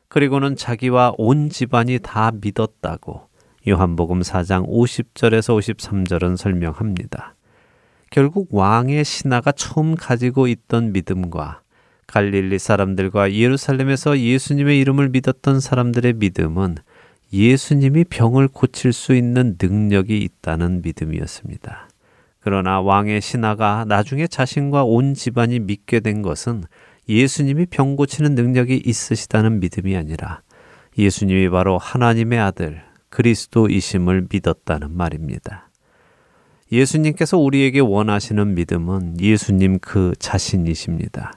그리고는 0.09 0.57
자기와 0.57 1.14
온 1.18 1.51
집안이 1.51 1.99
다 2.03 2.30
믿었다고 2.32 3.28
요한복음 3.66 4.20
4장 4.20 4.68
50절에서 4.68 5.59
53절은 5.59 6.37
설명합니다. 6.37 7.35
결국 8.11 8.49
왕의 8.53 9.05
신하가 9.05 9.53
처음 9.53 9.97
가지고 9.97 10.47
있던 10.47 10.93
믿음과 10.93 11.62
갈릴리 12.07 12.59
사람들과 12.59 13.32
예루살렘에서 13.32 14.18
예수님의 14.18 14.78
이름을 14.80 15.09
믿었던 15.09 15.59
사람들의 15.59 16.12
믿음은 16.14 16.76
예수님이 17.32 18.05
병을 18.05 18.49
고칠 18.49 18.93
수 18.93 19.14
있는 19.14 19.57
능력이 19.61 20.16
있다는 20.18 20.82
믿음이었습니다. 20.82 21.84
그러나 22.45 22.78
왕의 22.78 23.22
신하가 23.22 23.86
나중에 23.88 24.26
자신과 24.26 24.84
온 24.84 25.14
집안이 25.14 25.61
믿게 25.61 26.01
된 26.01 26.20
것은 26.20 26.64
예수님이 27.09 27.64
병 27.64 27.97
고치는 27.97 28.34
능력이 28.34 28.82
있으시다는 28.84 29.61
믿음이 29.61 29.97
아니라 29.97 30.42
예수님이 30.99 31.49
바로 31.49 31.78
하나님의 31.78 32.38
아들 32.38 32.82
그리스도이심을 33.09 34.26
믿었다는 34.30 34.95
말입니다. 34.95 35.70
예수님께서 36.70 37.38
우리에게 37.38 37.80
원하시는 37.80 38.55
믿음은 38.55 39.20
예수님 39.20 39.78
그 39.78 40.12
자신이십니다. 40.18 41.32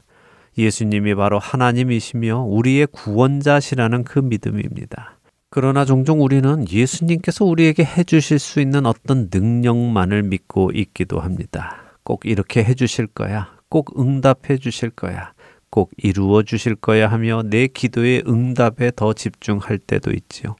예수님이 0.58 1.16
바로 1.16 1.40
하나님이시며 1.40 2.42
우리의 2.42 2.88
구원자시라는 2.88 4.04
그 4.04 4.20
믿음입니다. 4.20 5.17
그러나 5.50 5.86
종종 5.86 6.22
우리는 6.22 6.66
예수님께서 6.70 7.46
우리에게 7.46 7.84
해주실 7.86 8.38
수 8.38 8.60
있는 8.60 8.86
어떤 8.86 9.30
능력만을 9.34 10.24
믿고 10.24 10.72
있기도 10.74 11.20
합니다. 11.20 11.98
꼭 12.04 12.26
이렇게 12.26 12.64
해주실 12.64 13.08
거야. 13.08 13.56
꼭 13.70 13.98
응답해 13.98 14.58
주실 14.60 14.90
거야. 14.90 15.32
꼭 15.70 15.92
이루어 15.98 16.44
주실 16.44 16.76
거야 16.76 17.10
하며 17.10 17.44
내 17.46 17.68
기도의 17.68 18.24
응답에 18.28 18.92
더 18.96 19.14
집중할 19.14 19.78
때도 19.80 20.12
있지요. 20.12 20.56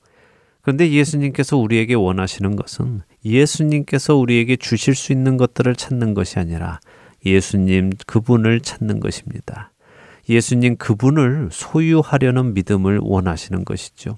그런데 0.62 0.90
예수님께서 0.92 1.58
우리에게 1.58 1.94
원하시는 1.94 2.56
것은 2.56 3.02
예수님께서 3.24 4.16
우리에게 4.16 4.56
주실 4.56 4.96
수 4.96 5.12
있는 5.12 5.38
것들을 5.38 5.76
찾는 5.76 6.14
것이 6.14 6.40
아니라 6.40 6.80
예수님 7.26 7.92
그분을 8.06 8.62
찾는 8.62 9.00
것입니다. 9.00 9.72
예수님 10.30 10.76
그분을 10.78 11.50
소유하려는 11.52 12.54
믿음을 12.54 13.00
원하시는 13.02 13.64
것이죠. 13.64 14.18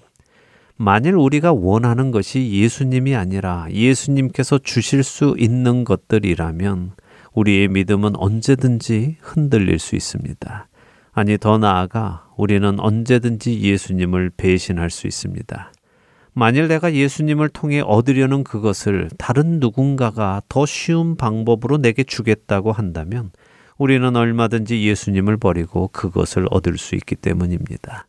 만일 0.81 1.15
우리가 1.15 1.51
원하는 1.51 2.09
것이 2.09 2.51
예수님이 2.53 3.13
아니라 3.13 3.67
예수님께서 3.69 4.59
주실 4.59 5.03
수 5.03 5.35
있는 5.37 5.83
것들이라면 5.83 6.93
우리의 7.33 7.67
믿음은 7.67 8.15
언제든지 8.15 9.17
흔들릴 9.19 9.77
수 9.77 9.97
있습니다. 9.97 10.69
아니, 11.11 11.37
더 11.37 11.57
나아가 11.57 12.29
우리는 12.37 12.79
언제든지 12.79 13.59
예수님을 13.59 14.31
배신할 14.37 14.89
수 14.89 15.05
있습니다. 15.05 15.73
만일 16.31 16.69
내가 16.69 16.93
예수님을 16.93 17.49
통해 17.49 17.81
얻으려는 17.81 18.45
그것을 18.45 19.09
다른 19.17 19.59
누군가가 19.59 20.41
더 20.47 20.65
쉬운 20.65 21.17
방법으로 21.17 21.79
내게 21.79 22.05
주겠다고 22.05 22.71
한다면 22.71 23.31
우리는 23.77 24.15
얼마든지 24.15 24.81
예수님을 24.87 25.35
버리고 25.35 25.89
그것을 25.89 26.47
얻을 26.51 26.77
수 26.77 26.95
있기 26.95 27.17
때문입니다. 27.17 28.07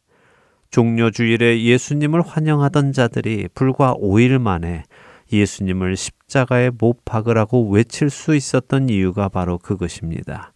종료주일에 0.70 1.62
예수님을 1.62 2.22
환영하던 2.22 2.92
자들이 2.92 3.48
불과 3.54 3.94
5일 3.94 4.38
만에 4.38 4.84
예수님을 5.32 5.96
십자가에 5.96 6.70
못 6.70 7.04
박으라고 7.04 7.70
외칠 7.70 8.10
수 8.10 8.34
있었던 8.34 8.88
이유가 8.88 9.28
바로 9.28 9.58
그것입니다. 9.58 10.52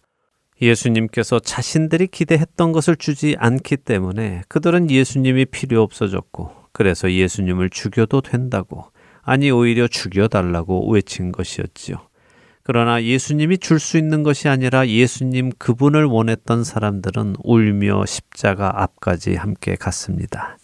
예수님께서 0.61 1.39
자신들이 1.39 2.07
기대했던 2.07 2.71
것을 2.71 2.95
주지 2.95 3.35
않기 3.37 3.77
때문에 3.77 4.43
그들은 4.47 4.89
예수님이 4.89 5.45
필요 5.45 5.81
없어졌고 5.81 6.51
그래서 6.71 7.11
예수님을 7.11 7.69
죽여도 7.69 8.21
된다고 8.21 8.85
아니 9.21 9.51
오히려 9.51 9.87
죽여달라고 9.87 10.91
외친 10.91 11.31
것이었지요. 11.31 11.97
그러나 12.67 13.03
예수님이 13.03 13.59
줄 13.59 13.79
수 13.79 13.95
있는 13.99 14.23
것이 14.23 14.49
아니라 14.49 14.87
예수님 14.87 15.51
그분을 15.59 16.05
원했던 16.05 16.63
사람들은 16.63 17.35
울며 17.43 18.07
십자가 18.07 18.81
앞까지 18.81 19.35
함께 19.35 19.75
갔습니다. 19.75 20.57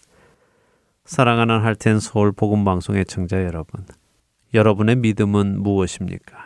사랑하는 1.05 1.61
할텐 1.61 1.99
서울 1.99 2.31
복음 2.31 2.65
방송의 2.65 3.05
청자 3.05 3.43
여러분, 3.45 3.85
여러분의 4.55 4.95
믿음은 4.95 5.61
무엇입니까? 5.61 6.37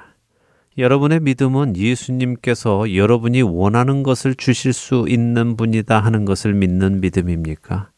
여러분의 0.78 1.22
믿음은 1.22 1.78
예수님께서 1.78 2.93
여러분이 2.93 3.41
원하는 3.41 4.03
것을 4.03 4.36
주실 4.36 4.74
수 4.74 5.06
있는 5.08 5.56
분이다 5.56 6.01
하는 6.01 6.26
것을 6.26 6.53
믿는 6.53 6.99
믿음입니까? 6.99 7.91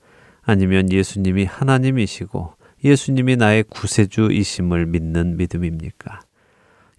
아니면 0.44 0.92
예수님이 0.92 1.46
하나님이시고 1.46 2.54
예수님이 2.84 3.36
나의 3.36 3.64
구세주이심을 3.64 4.86
믿는 4.86 5.38
믿음입니까? 5.38 6.27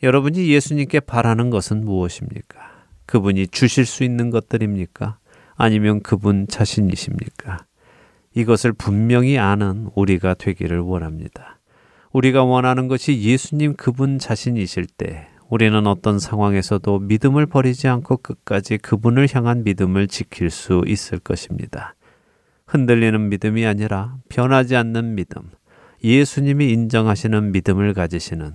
여러분이 0.02 0.48
예수님께 0.48 1.00
바라는 1.00 1.50
것은 1.50 1.84
무엇입니까? 1.84 2.86
그분이 3.06 3.48
주실 3.48 3.84
수 3.84 4.04
있는 4.04 4.30
것들입니까? 4.30 5.18
아니면 5.56 6.00
그분 6.02 6.46
자신이십니까? 6.46 7.64
이것을 8.34 8.72
분명히 8.72 9.38
아는 9.38 9.88
우리가 9.94 10.34
되기를 10.34 10.78
원합니다. 10.78 11.58
우리가 12.12 12.44
원하는 12.44 12.86
것이 12.86 13.20
예수님 13.20 13.74
그분 13.74 14.18
자신이실 14.18 14.86
때 14.86 15.28
우리는 15.48 15.86
어떤 15.86 16.18
상황에서도 16.18 16.98
믿음을 17.00 17.46
버리지 17.46 17.88
않고 17.88 18.18
끝까지 18.18 18.78
그분을 18.78 19.26
향한 19.32 19.64
믿음을 19.64 20.06
지킬 20.06 20.50
수 20.50 20.84
있을 20.86 21.18
것입니다. 21.18 21.94
흔들리는 22.66 23.30
믿음이 23.30 23.66
아니라 23.66 24.16
변하지 24.28 24.76
않는 24.76 25.14
믿음, 25.14 25.50
예수님이 26.04 26.70
인정하시는 26.70 27.50
믿음을 27.50 27.94
가지시는 27.94 28.54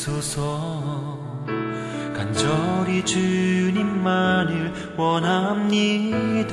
이끄소서 0.00 1.18
간절히 2.14 3.04
주님만을 3.04 4.94
원합니다. 4.96 6.46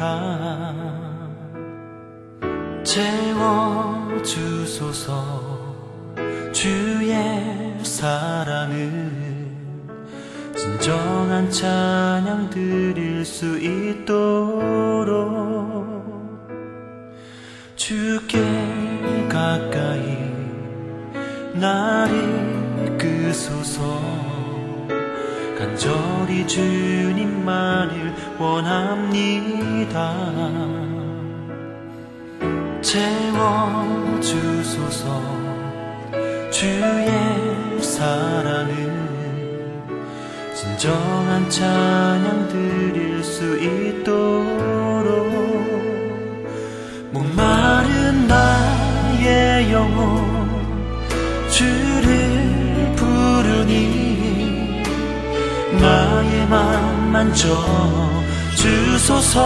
채워주소서 2.83 4.25
주의 6.51 7.77
사랑을 7.83 9.47
진정한 10.55 11.49
찬양 11.49 12.49
드릴 12.49 13.23
수 13.23 13.57
있도록 13.59 15.07
주께 17.75 18.39
가까이 19.29 20.27
날 21.53 22.46
이끄소서. 22.97 24.01
간절히 25.57 26.45
주님만을 26.47 28.13
원합니다. 28.39 30.13
채워주소서. 32.81 34.37
주의 36.51 37.11
사랑을 37.81 38.91
진정한 40.55 41.49
찬양 41.49 42.47
드릴 42.49 43.23
수 43.23 43.57
있도록 43.59 45.27
목마른 47.11 48.27
나의 48.27 49.71
영혼 49.71 50.37
주를 51.49 52.26
맘 56.49 57.11
만져 57.11 57.47
주소서. 58.55 59.37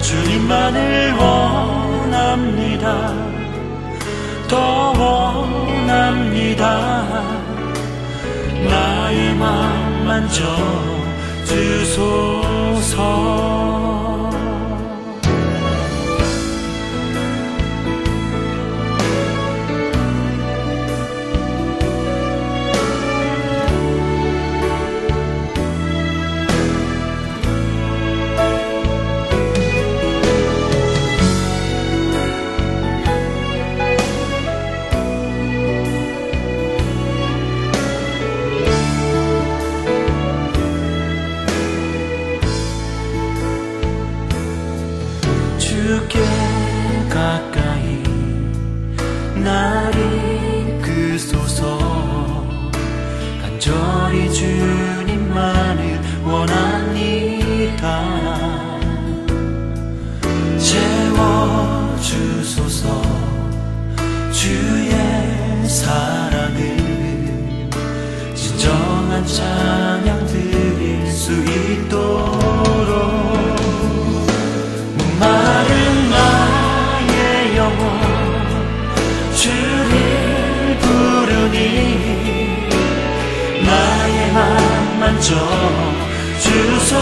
주님만을 0.00 1.12
원합니다. 1.14 2.86
더 4.48 4.92
원합니다. 4.98 6.64
나의 8.68 9.34
맘 9.34 10.06
만져 10.06 10.44
주소서 11.44 12.98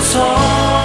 주 0.02 0.75